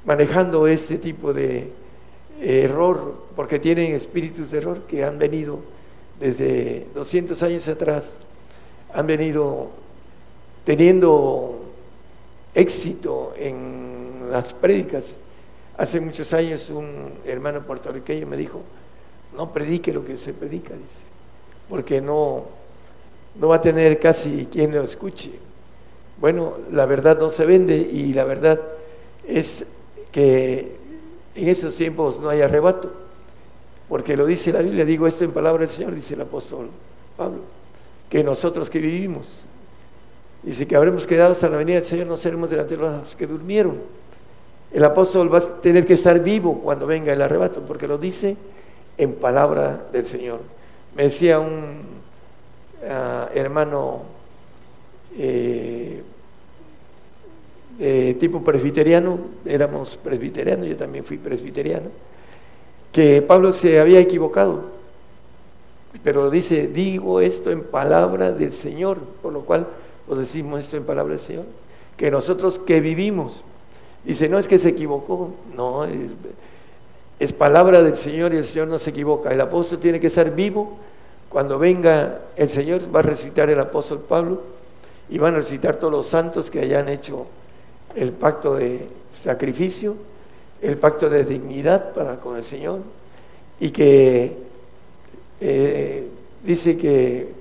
manejando 0.05 0.67
este 0.67 0.99
tipo 0.99 1.33
de 1.33 1.71
error, 2.41 3.15
porque 3.35 3.59
tienen 3.59 3.93
espíritus 3.93 4.51
de 4.51 4.59
error 4.59 4.83
que 4.83 5.05
han 5.05 5.19
venido 5.19 5.61
desde 6.21 6.87
200 6.95 7.43
años 7.43 7.67
atrás, 7.69 8.17
han 8.93 9.07
venido 9.07 9.71
teniendo 10.65 11.65
éxito 12.55 13.35
en 13.37 14.31
las 14.31 14.53
prédicas. 14.53 15.17
Hace 15.77 16.01
muchos 16.01 16.33
años 16.33 16.71
un 16.71 17.13
hermano 17.25 17.63
puertorriqueño 17.63 18.27
me 18.27 18.37
dijo, 18.37 18.61
no 19.37 19.53
predique 19.53 19.93
lo 19.93 20.05
que 20.05 20.17
se 20.17 20.33
predica, 20.33 20.75
dice, 20.75 21.03
porque 21.69 22.01
no, 22.01 22.45
no 23.35 23.49
va 23.49 23.57
a 23.57 23.61
tener 23.61 23.99
casi 23.99 24.47
quien 24.47 24.73
lo 24.73 24.85
escuche. 24.85 25.33
Bueno, 26.21 26.55
la 26.71 26.87
verdad 26.87 27.19
no 27.19 27.31
se 27.31 27.45
vende 27.45 27.77
y 27.77 28.15
la 28.15 28.25
verdad 28.25 28.61
es 29.27 29.67
que 30.13 30.77
en 31.35 31.49
esos 31.49 31.75
tiempos 31.75 32.21
no 32.21 32.29
hay 32.29 32.41
arrebato, 32.41 32.93
porque 33.89 34.17
lo 34.17 34.25
dice 34.27 34.53
la 34.53 34.61
Biblia, 34.61 34.85
digo 34.85 35.07
esto 35.07 35.25
en 35.25 35.33
palabra 35.33 35.61
del 35.61 35.71
Señor, 35.71 35.95
dice 35.95 36.15
el 36.15 36.21
apóstol 36.21 36.69
Pablo, 37.17 37.41
que 38.09 38.23
nosotros 38.23 38.71
que 38.71 38.79
vivimos, 38.79 39.47
dice 40.43 40.67
que 40.67 40.77
habremos 40.77 41.07
quedado 41.07 41.33
hasta 41.33 41.49
la 41.49 41.57
venida 41.57 41.77
del 41.77 41.85
Señor, 41.85 42.07
no 42.07 42.17
seremos 42.17 42.51
delante 42.51 42.77
de 42.77 42.83
los 42.83 43.17
que 43.17 43.27
durmieron. 43.27 43.79
El 44.73 44.85
apóstol 44.85 45.33
va 45.33 45.39
a 45.39 45.61
tener 45.61 45.87
que 45.87 45.95
estar 45.95 46.21
vivo 46.21 46.61
cuando 46.61 46.87
venga 46.87 47.13
el 47.13 47.23
arrebato, 47.23 47.63
porque 47.63 47.87
lo 47.87 47.99
dice 47.99 48.37
en 48.99 49.15
palabra 49.15 49.87
del 49.93 50.07
Señor. 50.07 50.41
Me 50.97 51.05
decía 51.05 51.41
un 51.41 51.83
ah, 52.89 53.29
hermano 53.35 54.14
eh, 55.19 56.03
de 57.79 58.15
tipo 58.15 58.43
presbiteriano, 58.43 59.19
éramos 59.45 59.97
presbiterianos, 59.97 60.67
yo 60.67 60.77
también 60.77 61.05
fui 61.05 61.19
presbiteriano, 61.19 61.89
que 62.93 63.23
Pablo 63.23 63.53
se 63.53 63.81
había 63.81 63.99
equivocado, 63.99 64.63
pero 66.03 66.31
dice, 66.31 66.69
digo 66.69 67.21
esto 67.21 67.51
en 67.51 67.63
palabra 67.65 68.31
del 68.33 68.53
Señor, 68.53 69.01
por 69.23 69.33
lo 69.33 69.41
cual 69.41 69.67
os 70.09 70.19
decimos 70.19 70.61
esto 70.61 70.77
en 70.77 70.85
palabra 70.85 71.15
del 71.15 71.21
Señor, 71.23 71.45
que 71.97 72.11
nosotros 72.11 72.61
que 72.61 72.81
vivimos, 72.81 73.43
dice, 74.05 74.29
no 74.29 74.39
es 74.39 74.47
que 74.47 74.59
se 74.59 74.69
equivocó, 74.69 75.35
no, 75.57 75.85
es, 75.85 75.97
es 77.19 77.33
palabra 77.33 77.83
del 77.83 77.97
Señor 77.97 78.35
y 78.35 78.37
el 78.37 78.45
Señor 78.45 78.69
no 78.69 78.79
se 78.79 78.91
equivoca, 78.91 79.31
el 79.31 79.41
apóstol 79.41 79.81
tiene 79.81 79.99
que 79.99 80.09
estar 80.09 80.33
vivo, 80.35 80.79
cuando 81.29 81.59
venga 81.59 82.21
el 82.37 82.49
Señor 82.49 82.83
va 82.95 83.01
a 83.01 83.03
resucitar 83.03 83.51
el 83.51 83.59
apóstol 83.59 84.05
Pablo 84.09 84.54
y 85.09 85.19
van 85.19 85.35
a 85.35 85.39
resucitar 85.39 85.77
todos 85.77 85.93
los 85.93 86.07
santos 86.07 86.51
que 86.51 86.61
hayan 86.61 86.89
hecho 86.89 87.27
el 87.95 88.13
pacto 88.13 88.57
de 88.57 88.89
sacrificio, 89.13 89.97
el 90.61 90.79
pacto 90.79 91.11
de 91.11 91.25
dignidad 91.25 91.93
para 91.93 92.17
con 92.17 92.37
el 92.37 92.45
Señor 92.45 92.81
y 93.61 93.71
que 93.71 94.37
eh, 95.41 96.09
dice 96.43 96.77
que 96.77 97.33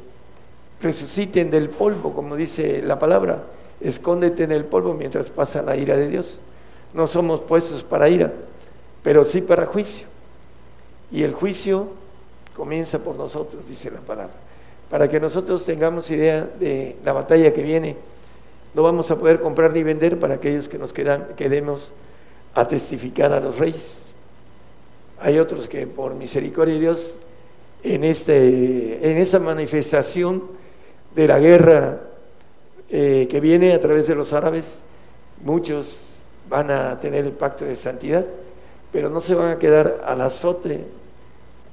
resuciten 0.81 1.49
del 1.49 1.69
polvo, 1.69 2.13
como 2.13 2.35
dice 2.35 2.81
la 2.81 2.99
palabra, 2.99 3.43
escóndete 3.79 4.43
en 4.43 4.51
el 4.51 4.65
polvo 4.65 4.93
mientras 4.93 5.29
pasa 5.29 5.61
la 5.61 5.75
ira 5.75 5.95
de 5.95 6.09
Dios. 6.09 6.39
No 6.93 7.07
somos 7.07 7.41
puestos 7.41 7.83
para 7.83 8.09
ira, 8.09 8.33
pero 9.01 9.25
sí 9.25 9.41
para 9.41 9.65
juicio. 9.65 10.07
Y 11.11 11.23
el 11.23 11.33
juicio 11.33 11.87
comienza 12.55 12.99
por 12.99 13.15
nosotros, 13.15 13.67
dice 13.67 13.89
la 13.89 14.01
palabra. 14.01 14.35
Para 14.93 15.09
que 15.09 15.19
nosotros 15.19 15.65
tengamos 15.65 16.11
idea 16.11 16.47
de 16.59 16.97
la 17.03 17.13
batalla 17.13 17.51
que 17.51 17.63
viene 17.63 17.97
no 18.75 18.83
vamos 18.83 19.09
a 19.09 19.17
poder 19.17 19.39
comprar 19.39 19.73
ni 19.73 19.81
vender 19.81 20.19
para 20.19 20.35
aquellos 20.35 20.69
que 20.69 20.77
nos 20.77 20.93
quedan, 20.93 21.29
quedemos 21.35 21.91
a 22.53 22.67
testificar 22.67 23.33
a 23.33 23.39
los 23.39 23.57
reyes. 23.57 24.13
Hay 25.19 25.39
otros 25.39 25.67
que 25.67 25.87
por 25.87 26.13
misericordia 26.13 26.75
de 26.75 26.79
Dios, 26.79 27.15
en, 27.81 28.03
este, 28.03 29.09
en 29.11 29.17
esa 29.17 29.39
manifestación 29.39 30.43
de 31.15 31.27
la 31.27 31.39
guerra 31.39 32.01
eh, 32.87 33.27
que 33.31 33.39
viene 33.39 33.73
a 33.73 33.79
través 33.79 34.07
de 34.07 34.13
los 34.13 34.31
árabes, 34.31 34.83
muchos 35.43 36.19
van 36.47 36.69
a 36.69 36.99
tener 36.99 37.25
el 37.25 37.31
pacto 37.31 37.65
de 37.65 37.75
santidad, 37.77 38.27
pero 38.91 39.09
no 39.09 39.21
se 39.21 39.33
van 39.33 39.53
a 39.53 39.57
quedar 39.57 40.03
al 40.05 40.21
azote 40.21 40.85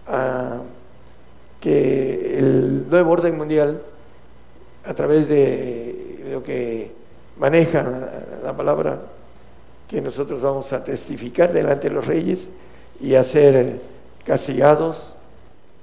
a 0.07 0.63
que 1.61 2.39
el 2.39 2.89
nuevo 2.89 3.13
orden 3.13 3.37
mundial, 3.37 3.83
a 4.85 4.95
través 4.95 5.29
de 5.29 6.25
lo 6.33 6.43
que 6.43 6.91
maneja 7.39 7.87
la 8.43 8.57
palabra 8.57 9.01
que 9.89 10.01
nosotros 10.01 10.41
vamos 10.41 10.73
a 10.73 10.83
testificar 10.85 11.53
delante 11.53 11.89
de 11.89 11.95
los 11.95 12.07
reyes 12.07 12.49
y 13.01 13.15
a 13.15 13.25
ser 13.25 13.81
castigados 14.25 15.17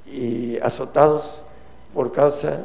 y 0.05 0.57
azotados 0.59 1.43
por 1.93 2.11
causa 2.11 2.61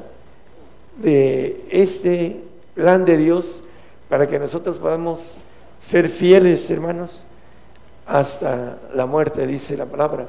de 0.96 1.64
este 1.70 2.40
plan 2.74 3.04
de 3.04 3.16
Dios 3.16 3.60
para 4.08 4.28
que 4.28 4.38
nosotros 4.38 4.76
podamos 4.76 5.20
ser 5.82 6.08
fieles, 6.08 6.70
hermanos, 6.70 7.24
hasta 8.06 8.78
la 8.94 9.06
muerte, 9.06 9.46
dice 9.46 9.76
la 9.76 9.86
palabra, 9.86 10.28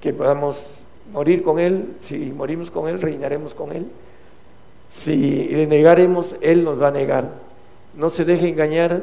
que 0.00 0.12
podamos 0.12 0.79
morir 1.12 1.42
con 1.42 1.58
Él, 1.58 1.96
si 2.00 2.32
morimos 2.32 2.70
con 2.70 2.88
Él, 2.88 3.00
reinaremos 3.00 3.54
con 3.54 3.72
Él 3.72 3.86
si 4.92 5.48
le 5.48 5.66
negaremos, 5.66 6.36
Él 6.40 6.64
nos 6.64 6.80
va 6.80 6.88
a 6.88 6.92
negar. 6.92 7.30
No 7.94 8.10
se 8.10 8.24
deje 8.24 8.48
engañar, 8.48 9.02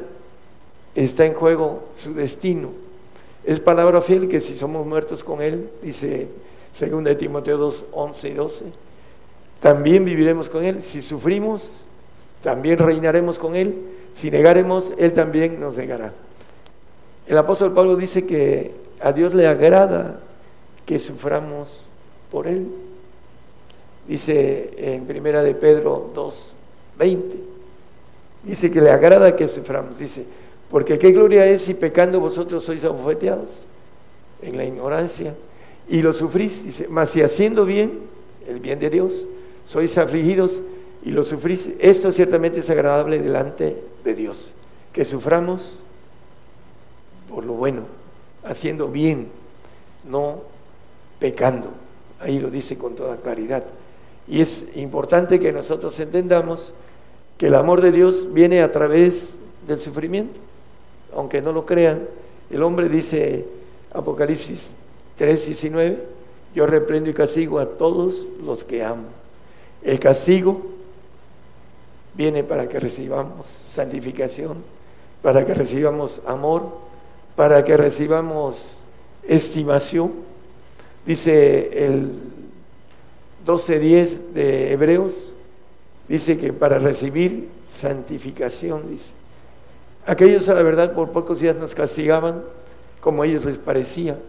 está 0.95 1.25
en 1.25 1.33
juego 1.33 1.83
su 1.97 2.13
destino. 2.13 2.69
Es 3.45 3.59
palabra 3.59 4.01
fiel 4.01 4.27
que 4.27 4.41
si 4.41 4.55
somos 4.55 4.85
muertos 4.85 5.23
con 5.23 5.41
Él, 5.41 5.69
dice 5.81 6.27
2 6.79 7.03
de 7.03 7.15
Timoteo 7.15 7.57
2, 7.57 7.85
11 7.91 8.29
y 8.29 8.33
12, 8.33 8.65
también 9.61 10.03
viviremos 10.03 10.49
con 10.49 10.63
Él. 10.63 10.83
Si 10.83 11.01
sufrimos, 11.01 11.85
también 12.41 12.77
reinaremos 12.77 13.39
con 13.39 13.55
Él. 13.55 13.75
Si 14.13 14.29
negaremos, 14.29 14.91
Él 14.97 15.13
también 15.13 15.59
nos 15.59 15.75
negará. 15.75 16.13
El 17.25 17.37
apóstol 17.37 17.73
Pablo 17.73 17.95
dice 17.95 18.25
que 18.25 18.73
a 18.99 19.13
Dios 19.13 19.33
le 19.33 19.47
agrada 19.47 20.19
que 20.85 20.99
suframos 20.99 21.86
por 22.31 22.47
Él 22.47 22.67
dice 24.07 24.71
en 24.77 25.05
primera 25.05 25.43
de 25.43 25.53
Pedro 25.53 26.09
2, 26.13 26.53
20. 26.97 27.37
Dice 28.43 28.71
que 28.71 28.81
le 28.81 28.89
agrada 28.89 29.35
que 29.35 29.47
suframos, 29.47 29.99
dice, 29.99 30.25
porque 30.69 30.97
qué 30.97 31.11
gloria 31.11 31.45
es 31.45 31.63
si 31.63 31.73
pecando 31.73 32.19
vosotros 32.19 32.63
sois 32.63 32.83
abofeteados 32.83 33.63
en 34.41 34.57
la 34.57 34.63
ignorancia 34.63 35.35
y 35.89 36.01
lo 36.01 36.13
sufrís, 36.13 36.63
dice, 36.63 36.87
mas 36.89 37.09
si 37.09 37.21
haciendo 37.21 37.65
bien, 37.65 37.99
el 38.47 38.59
bien 38.59 38.79
de 38.79 38.89
Dios, 38.89 39.27
sois 39.65 39.97
afligidos 39.97 40.63
y 41.03 41.11
lo 41.11 41.23
sufrís, 41.23 41.69
esto 41.79 42.11
ciertamente 42.11 42.59
es 42.59 42.69
agradable 42.69 43.19
delante 43.19 43.81
de 44.03 44.15
Dios, 44.15 44.53
que 44.93 45.03
suframos 45.03 45.79
por 47.29 47.43
lo 47.43 47.53
bueno, 47.53 47.81
haciendo 48.45 48.87
bien, 48.87 49.27
no 50.09 50.41
pecando. 51.19 51.86
Ahí 52.19 52.39
lo 52.39 52.49
dice 52.49 52.77
con 52.77 52.95
toda 52.95 53.17
claridad. 53.17 53.63
Y 54.27 54.41
es 54.41 54.63
importante 54.75 55.39
que 55.39 55.51
nosotros 55.53 55.99
entendamos 55.99 56.73
que 57.37 57.47
el 57.47 57.55
amor 57.55 57.81
de 57.81 57.91
Dios 57.91 58.33
viene 58.33 58.61
a 58.61 58.71
través 58.71 59.29
del 59.67 59.79
sufrimiento. 59.79 60.39
Aunque 61.15 61.41
no 61.41 61.51
lo 61.51 61.65
crean, 61.65 62.07
el 62.49 62.63
hombre 62.63 62.89
dice 62.89 63.45
Apocalipsis 63.93 64.71
3:19, 65.17 65.97
yo 66.55 66.65
reprendo 66.65 67.09
y 67.09 67.13
castigo 67.13 67.59
a 67.59 67.65
todos 67.77 68.25
los 68.43 68.63
que 68.63 68.83
amo. 68.83 69.05
El 69.83 69.99
castigo 69.99 70.61
viene 72.15 72.43
para 72.43 72.67
que 72.67 72.79
recibamos 72.79 73.47
santificación, 73.47 74.57
para 75.21 75.45
que 75.45 75.53
recibamos 75.53 76.21
amor, 76.25 76.63
para 77.35 77.63
que 77.63 77.77
recibamos 77.77 78.77
estimación. 79.27 80.26
Dice 81.07 81.85
el 81.85 82.11
12.10 83.45 84.33
de 84.33 84.73
Hebreos, 84.73 85.13
dice 86.09 86.37
que 86.37 86.51
para 86.51 86.79
recibir 86.79 87.47
santificación, 87.69 88.89
dice. 88.89 89.11
Aquellos 90.05 90.49
a 90.49 90.53
la 90.53 90.63
verdad 90.63 90.93
por 90.93 91.11
pocos 91.11 91.39
días 91.39 91.55
nos 91.55 91.73
castigaban 91.73 92.43
como 92.99 93.23
a 93.23 93.25
ellos 93.25 93.45
les 93.45 93.57
parecía, 93.57 94.19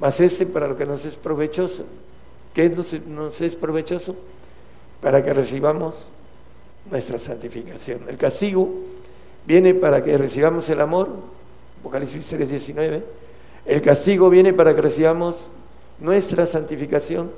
mas 0.00 0.18
este 0.18 0.44
para 0.44 0.66
lo 0.66 0.76
que 0.76 0.86
nos 0.86 1.04
es 1.04 1.14
provechoso, 1.14 1.84
¿Qué 2.52 2.68
nos, 2.68 3.40
es 3.40 3.54
provechoso? 3.54 4.16
Para 5.00 5.22
que 5.24 5.32
recibamos 5.32 6.06
nuestra 6.90 7.18
santificación. 7.18 8.00
El 8.08 8.16
castigo 8.16 8.72
viene 9.46 9.74
para 9.74 10.02
que 10.02 10.18
recibamos 10.18 10.68
el 10.68 10.80
amor, 10.80 11.10
Apocalipsis 11.80 12.32
3:19. 12.32 13.02
El 13.66 13.82
castigo 13.82 14.30
viene 14.30 14.52
para 14.52 14.74
que 14.74 14.82
recibamos 14.82 15.48
nuestra 15.98 16.46
santificación. 16.46 17.30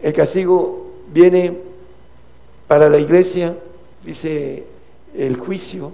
El 0.00 0.12
castigo 0.12 0.90
viene 1.12 1.56
para 2.66 2.88
la 2.88 2.98
iglesia, 2.98 3.56
dice 4.04 4.64
el 5.14 5.36
juicio, 5.36 5.92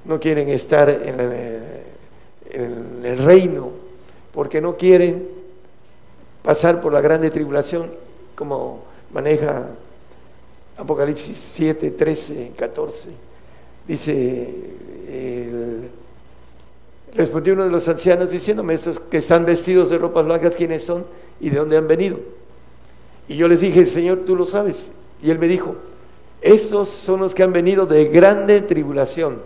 no 0.05 0.19
quieren 0.19 0.49
estar 0.49 0.89
en, 0.89 1.19
el 3.03 3.17
reino, 3.17 3.71
porque 4.31 4.61
no 4.61 4.77
quieren 4.77 5.27
pasar 6.41 6.79
por 6.79 6.93
la 6.93 7.01
grande 7.01 7.29
tribulación 7.29 7.91
como 8.35 8.83
maneja 9.11 9.67
Apocalipsis 10.77 11.37
7, 11.37 11.91
13, 11.91 12.51
14. 12.55 13.09
Dice, 13.87 14.53
respondió 17.13 17.53
uno 17.53 17.65
de 17.65 17.71
los 17.71 17.87
ancianos 17.87 18.29
diciéndome, 18.29 18.75
estos 18.75 18.99
que 18.99 19.17
están 19.17 19.45
vestidos 19.45 19.89
de 19.89 19.97
ropas 19.97 20.25
blancas, 20.25 20.55
¿quiénes 20.55 20.83
son 20.83 21.05
y 21.39 21.49
de 21.49 21.57
dónde 21.57 21.77
han 21.77 21.87
venido? 21.87 22.19
Y 23.27 23.37
yo 23.37 23.47
les 23.47 23.61
dije, 23.61 23.85
Señor, 23.85 24.19
tú 24.25 24.35
lo 24.35 24.45
sabes. 24.45 24.91
Y 25.21 25.31
él 25.31 25.39
me 25.39 25.47
dijo, 25.47 25.75
estos 26.41 26.89
son 26.89 27.21
los 27.21 27.33
que 27.33 27.43
han 27.43 27.53
venido 27.53 27.85
de 27.85 28.05
grande 28.05 28.61
tribulación. 28.61 29.41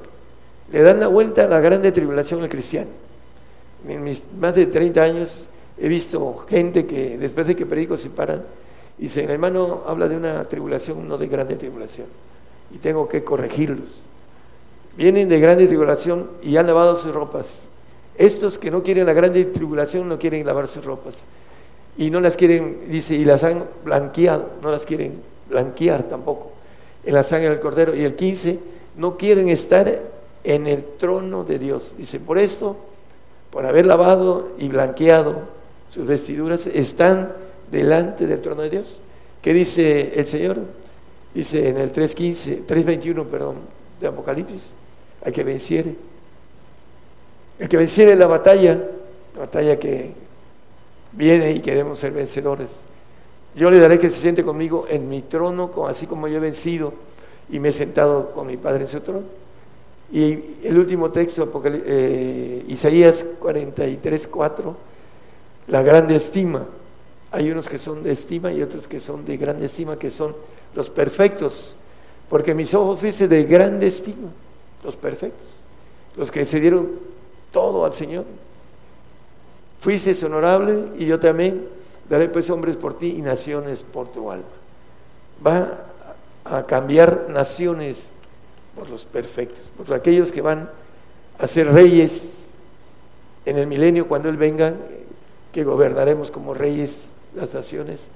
Le 0.72 0.82
dan 0.82 1.00
la 1.00 1.08
vuelta 1.08 1.46
a 1.46 1.48
la 1.48 1.60
grande 1.62 1.92
tribulación 1.92 2.44
al 2.44 2.50
cristiano. 2.50 2.90
En 3.88 4.04
mis 4.04 4.22
más 4.38 4.56
de 4.56 4.66
30 4.66 5.02
años 5.02 5.46
he 5.78 5.88
visto 5.88 6.46
gente 6.50 6.86
que 6.86 7.18
después 7.18 7.48
de 7.48 7.56
que 7.56 7.66
predico 7.66 7.96
se 7.96 8.10
paran 8.10 8.44
y 8.98 9.04
dicen, 9.04 9.30
hermano 9.30 9.84
habla 9.88 10.10
de 10.10 10.18
una 10.18 10.44
tribulación, 10.44 11.08
no 11.08 11.18
de 11.18 11.28
grande 11.28 11.56
tribulación. 11.56 12.08
Y 12.72 12.78
tengo 12.78 13.08
que 13.08 13.24
corregirlos. 13.24 14.04
Vienen 14.98 15.30
de 15.30 15.40
grande 15.40 15.68
tribulación 15.68 16.30
y 16.44 16.58
han 16.58 16.68
lavado 16.68 16.98
sus 16.98 17.14
ropas. 17.14 17.48
Estos 18.18 18.60
que 18.60 18.70
no 18.70 18.84
quieren 18.84 19.06
la 19.06 19.14
grande 19.14 19.46
tribulación 19.46 20.10
no 20.10 20.20
quieren 20.20 20.46
lavar 20.46 20.68
sus 20.68 20.84
ropas 20.84 21.16
y 21.98 22.10
no 22.10 22.22
las 22.22 22.36
quieren, 22.36 22.90
dice, 22.90 23.16
y 23.16 23.26
las 23.26 23.44
han 23.44 23.66
blanqueado, 23.84 24.52
no 24.62 24.72
las 24.72 24.86
quieren 24.86 25.22
blanquear 25.50 26.04
tampoco 26.04 26.52
en 27.04 27.14
la 27.14 27.24
sangre 27.24 27.50
del 27.50 27.60
cordero. 27.60 27.96
Y 27.96 28.04
el 28.04 28.16
15, 28.16 28.60
no 28.98 29.18
quieren 29.18 29.50
estar 29.50 30.02
en 30.44 30.68
el 30.68 30.84
trono 30.98 31.44
de 31.44 31.60
Dios. 31.60 31.92
Dice, 31.98 32.20
por 32.20 32.38
esto, 32.38 32.76
por 33.50 33.66
haber 33.66 33.86
lavado 33.86 34.50
y 34.58 34.68
blanqueado 34.68 35.44
sus 35.90 36.06
vestiduras, 36.06 36.68
están 36.68 37.34
delante 37.72 38.28
del 38.28 38.42
trono 38.42 38.62
de 38.62 38.70
Dios. 38.70 38.98
¿Qué 39.42 39.54
dice 39.54 40.14
el 40.16 40.28
Señor? 40.28 40.60
Dice 41.34 41.70
en 41.70 41.78
el 41.78 41.92
3.15, 41.92 42.66
3.21, 42.66 43.26
perdón, 43.26 43.56
de 44.00 44.08
Apocalipsis, 44.08 44.74
hay 45.24 45.32
que 45.32 45.44
venciere. 45.44 45.96
El 47.60 47.68
que 47.68 47.78
venciere 47.78 48.16
la 48.16 48.28
batalla, 48.28 48.80
la 49.34 49.40
batalla 49.40 49.78
que 49.78 50.14
viene 51.12 51.52
y 51.52 51.60
queremos 51.60 52.00
ser 52.00 52.12
vencedores. 52.12 52.78
Yo 53.56 53.72
le 53.72 53.80
daré 53.80 54.00
que 54.00 54.10
se 54.10 54.22
siente 54.22 54.44
conmigo 54.44 54.86
en 54.90 55.10
mi 55.10 55.22
trono, 55.22 55.72
así 55.88 56.06
como 56.06 56.28
yo 56.28 56.38
he 56.38 56.42
vencido 56.42 56.94
y 57.50 57.60
me 57.60 57.70
he 57.70 57.74
sentado 57.74 58.32
con 58.32 58.48
mi 58.48 58.58
Padre 58.58 58.84
en 58.84 58.88
su 58.88 59.02
trono. 59.02 59.24
Y 60.12 60.40
el 60.64 60.78
último 60.78 61.12
texto, 61.12 61.50
eh, 61.66 62.66
Isaías 62.68 63.26
43, 63.40 64.28
4, 64.28 64.76
la 65.68 65.82
grande 65.84 66.16
estima. 66.16 66.66
Hay 67.32 67.52
unos 67.52 67.70
que 67.70 67.78
son 67.78 68.02
de 68.02 68.12
estima 68.12 68.52
y 68.52 68.62
otros 68.62 68.88
que 68.88 69.00
son 69.00 69.24
de 69.24 69.38
grande 69.38 69.66
estima, 69.66 70.00
que 70.00 70.10
son 70.10 70.36
los 70.74 70.90
perfectos. 70.90 71.76
Porque 72.28 72.54
mis 72.54 72.74
ojos 72.74 73.00
fuiste 73.00 73.28
de 73.28 73.44
grande 73.44 73.88
estima, 73.88 74.30
los 74.84 74.96
perfectos, 74.96 75.48
los 76.16 76.32
que 76.32 76.46
se 76.46 76.60
dieron 76.60 76.90
todo 77.52 77.86
al 77.86 77.94
Señor. 77.94 78.26
Fuiste 79.80 80.14
honorable 80.26 80.90
y 80.98 81.06
yo 81.06 81.20
también 81.20 81.68
daré 82.10 82.28
pues 82.28 82.50
hombres 82.50 82.76
por 82.76 82.98
ti 82.98 83.16
y 83.18 83.22
naciones 83.22 83.82
por 83.82 84.12
tu 84.12 84.30
alma. 84.32 84.46
Va 85.46 85.86
a 86.44 86.66
cambiar 86.66 87.28
naciones 87.30 88.10
por 88.76 88.90
los 88.90 89.06
perfectos, 89.06 89.62
por 89.78 89.94
aquellos 89.94 90.32
que 90.32 90.42
van 90.42 90.70
a 91.38 91.48
ser 91.48 91.72
reyes 91.72 92.26
en 93.46 93.58
el 93.58 93.68
milenio 93.68 94.08
cuando 94.08 94.30
Él 94.30 94.38
venga, 94.38 94.74
que 95.54 95.64
gobernaremos 95.64 96.30
como 96.30 96.54
reyes 96.54 97.10
las 97.36 97.54
naciones 97.54 98.08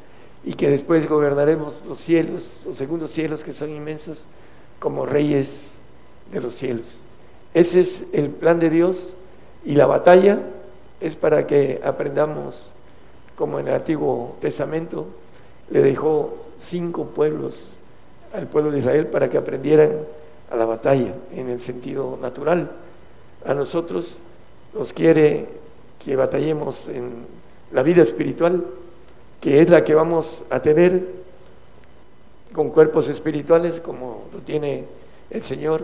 y 0.43 0.53
que 0.53 0.69
después 0.69 1.07
gobernaremos 1.07 1.73
los 1.87 1.99
cielos, 1.99 2.61
los 2.65 2.75
segundos 2.75 3.11
cielos 3.11 3.43
que 3.43 3.53
son 3.53 3.69
inmensos, 3.69 4.25
como 4.79 5.05
reyes 5.05 5.77
de 6.31 6.41
los 6.41 6.55
cielos. 6.55 6.85
Ese 7.53 7.79
es 7.79 8.03
el 8.11 8.29
plan 8.29 8.59
de 8.59 8.69
Dios 8.69 9.13
y 9.63 9.75
la 9.75 9.85
batalla 9.85 10.39
es 11.03 11.17
para 11.17 11.45
que 11.45 11.81
aprendamos, 11.83 12.69
como 13.35 13.59
en 13.59 13.67
el 13.67 13.73
Antiguo 13.73 14.37
Testamento, 14.39 15.05
le 15.69 15.81
dejó 15.81 16.37
cinco 16.57 17.07
pueblos 17.07 17.73
al 18.33 18.47
pueblo 18.47 18.71
de 18.71 18.79
Israel 18.79 19.07
para 19.07 19.29
que 19.29 19.37
aprendieran 19.37 19.97
a 20.49 20.55
la 20.55 20.65
batalla 20.65 21.13
en 21.33 21.49
el 21.49 21.59
sentido 21.59 22.17
natural. 22.21 22.71
A 23.45 23.53
nosotros 23.53 24.15
nos 24.73 24.93
quiere 24.93 25.49
que 25.99 26.15
batallemos 26.15 26.87
en 26.87 27.25
la 27.73 27.83
vida 27.83 28.01
espiritual, 28.01 28.65
que 29.41 29.59
es 29.59 29.69
la 29.69 29.83
que 29.83 29.95
vamos 29.95 30.45
a 30.49 30.61
tener 30.61 31.05
con 32.53 32.69
cuerpos 32.69 33.09
espirituales 33.09 33.81
como 33.81 34.23
lo 34.31 34.39
tiene 34.39 34.85
el 35.29 35.43
Señor, 35.43 35.81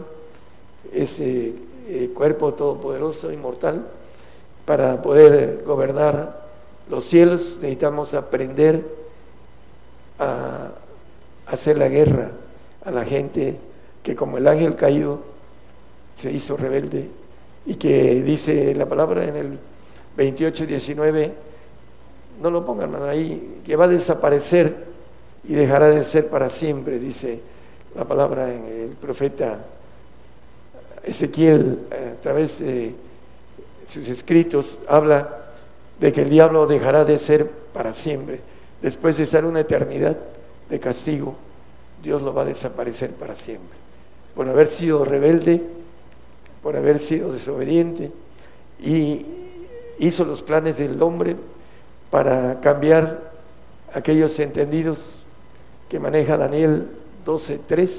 ese 0.94 1.56
eh, 1.90 2.10
cuerpo 2.16 2.54
todopoderoso, 2.54 3.34
inmortal 3.34 3.86
para 4.70 5.02
poder 5.02 5.64
gobernar 5.66 6.46
los 6.92 7.04
cielos 7.04 7.58
necesitamos 7.60 8.14
aprender 8.14 8.86
a 10.20 10.68
hacer 11.48 11.76
la 11.76 11.88
guerra 11.88 12.30
a 12.86 12.92
la 12.92 13.04
gente 13.04 13.58
que 14.04 14.16
como 14.16 14.38
el 14.38 14.48
ángel 14.48 14.76
caído 14.76 15.22
se 16.16 16.32
hizo 16.32 16.56
rebelde 16.56 17.10
y 17.66 17.78
que 17.78 18.22
dice 18.22 18.76
la 18.76 18.86
palabra 18.86 19.24
en 19.24 19.38
el 19.38 19.60
28 20.16 20.68
19 20.68 21.34
no 22.40 22.52
lo 22.52 22.64
pongan 22.64 22.94
ahí 23.10 23.62
que 23.66 23.76
va 23.76 23.86
a 23.86 23.88
desaparecer 23.88 24.86
y 25.46 25.56
dejará 25.56 25.90
de 25.90 26.04
ser 26.04 26.28
para 26.28 26.52
siempre, 26.52 27.00
dice 27.00 27.40
la 27.96 28.06
palabra 28.06 28.54
en 28.54 28.66
el 28.66 28.90
profeta 28.92 29.66
Ezequiel 31.04 31.88
a 31.90 32.22
través 32.22 32.60
de 32.60 33.09
sus 33.90 34.08
escritos, 34.08 34.78
habla 34.88 35.38
de 36.00 36.14
que 36.14 36.22
el 36.22 36.30
diablo 36.30 36.68
dejará 36.68 37.06
de 37.06 37.18
ser 37.18 37.50
para 37.74 37.94
siempre. 37.94 38.40
Después 38.82 39.18
de 39.18 39.24
estar 39.24 39.46
una 39.46 39.62
eternidad 39.62 40.18
de 40.70 40.80
castigo, 40.80 41.36
Dios 42.02 42.22
lo 42.22 42.34
va 42.34 42.44
a 42.44 42.46
desaparecer 42.46 43.12
para 43.12 43.36
siempre. 43.36 43.78
Por 44.36 44.48
haber 44.48 44.68
sido 44.68 45.04
rebelde, 45.04 45.62
por 46.64 46.76
haber 46.76 47.00
sido 47.00 47.32
desobediente 47.32 48.12
y 48.82 49.26
hizo 49.98 50.24
los 50.24 50.44
planes 50.44 50.78
del 50.78 51.02
hombre 51.02 51.36
para 52.10 52.60
cambiar 52.62 53.32
aquellos 53.94 54.40
entendidos 54.40 55.22
que 55.90 56.00
maneja 56.00 56.38
Daniel 56.38 56.88
12.3, 57.26 57.90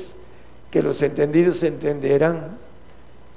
que 0.71 0.83
los 0.83 1.03
entendidos 1.03 1.63
entenderán 1.63 2.57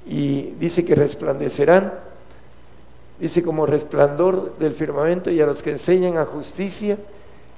y 0.05 0.53
dice 0.59 0.85
que 0.85 0.95
resplandecerán, 0.95 1.93
dice 3.23 3.41
como 3.41 3.65
resplandor 3.65 4.57
del 4.57 4.73
firmamento 4.73 5.31
y 5.31 5.39
a 5.39 5.45
los 5.45 5.63
que 5.63 5.71
enseñan 5.71 6.17
a 6.17 6.25
justicia, 6.25 6.97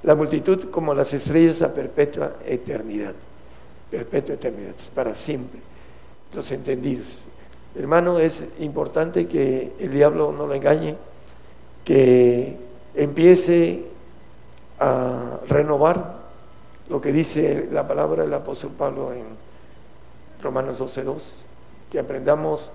la 0.04 0.14
multitud 0.14 0.70
como 0.70 0.94
las 0.94 1.12
estrellas 1.12 1.60
a 1.60 1.74
perpetua 1.74 2.34
eternidad, 2.44 3.16
perpetua 3.90 4.36
eternidad, 4.36 4.76
para 4.94 5.12
siempre, 5.12 5.58
los 6.32 6.52
entendidos. 6.52 7.08
Hermano, 7.74 8.20
es 8.20 8.44
importante 8.60 9.26
que 9.26 9.72
el 9.80 9.90
diablo 9.90 10.30
no 10.30 10.46
lo 10.46 10.54
engañe, 10.54 10.94
que 11.84 12.56
empiece 12.94 13.86
a 14.78 15.40
renovar 15.48 16.20
lo 16.88 17.00
que 17.00 17.10
dice 17.10 17.68
la 17.72 17.88
palabra 17.88 18.22
del 18.22 18.34
apóstol 18.34 18.70
Pablo 18.78 19.12
en 19.12 19.24
Romanos 20.40 20.78
12.2, 20.78 21.22
que 21.90 21.98
aprendamos 21.98 22.70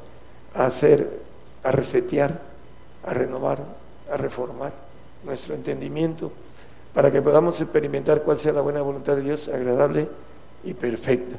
a 0.53 0.65
hacer, 0.65 1.21
a 1.63 1.71
resetear, 1.71 2.50
a 3.05 3.13
renovar, 3.13 3.63
a 4.11 4.17
reformar 4.17 4.73
nuestro 5.23 5.55
entendimiento 5.55 6.31
para 6.93 7.11
que 7.11 7.21
podamos 7.21 7.59
experimentar 7.61 8.23
cuál 8.23 8.39
sea 8.39 8.51
la 8.51 8.61
buena 8.61 8.81
voluntad 8.81 9.15
de 9.15 9.21
Dios, 9.23 9.47
agradable 9.47 10.09
y 10.63 10.73
perfecta. 10.73 11.37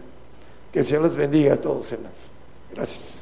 Que 0.72 0.80
el 0.80 0.86
Señor 0.86 1.02
los 1.02 1.16
bendiga 1.16 1.54
a 1.54 1.60
todos, 1.60 1.92
hermanos. 1.92 2.16
Gracias. 2.74 3.21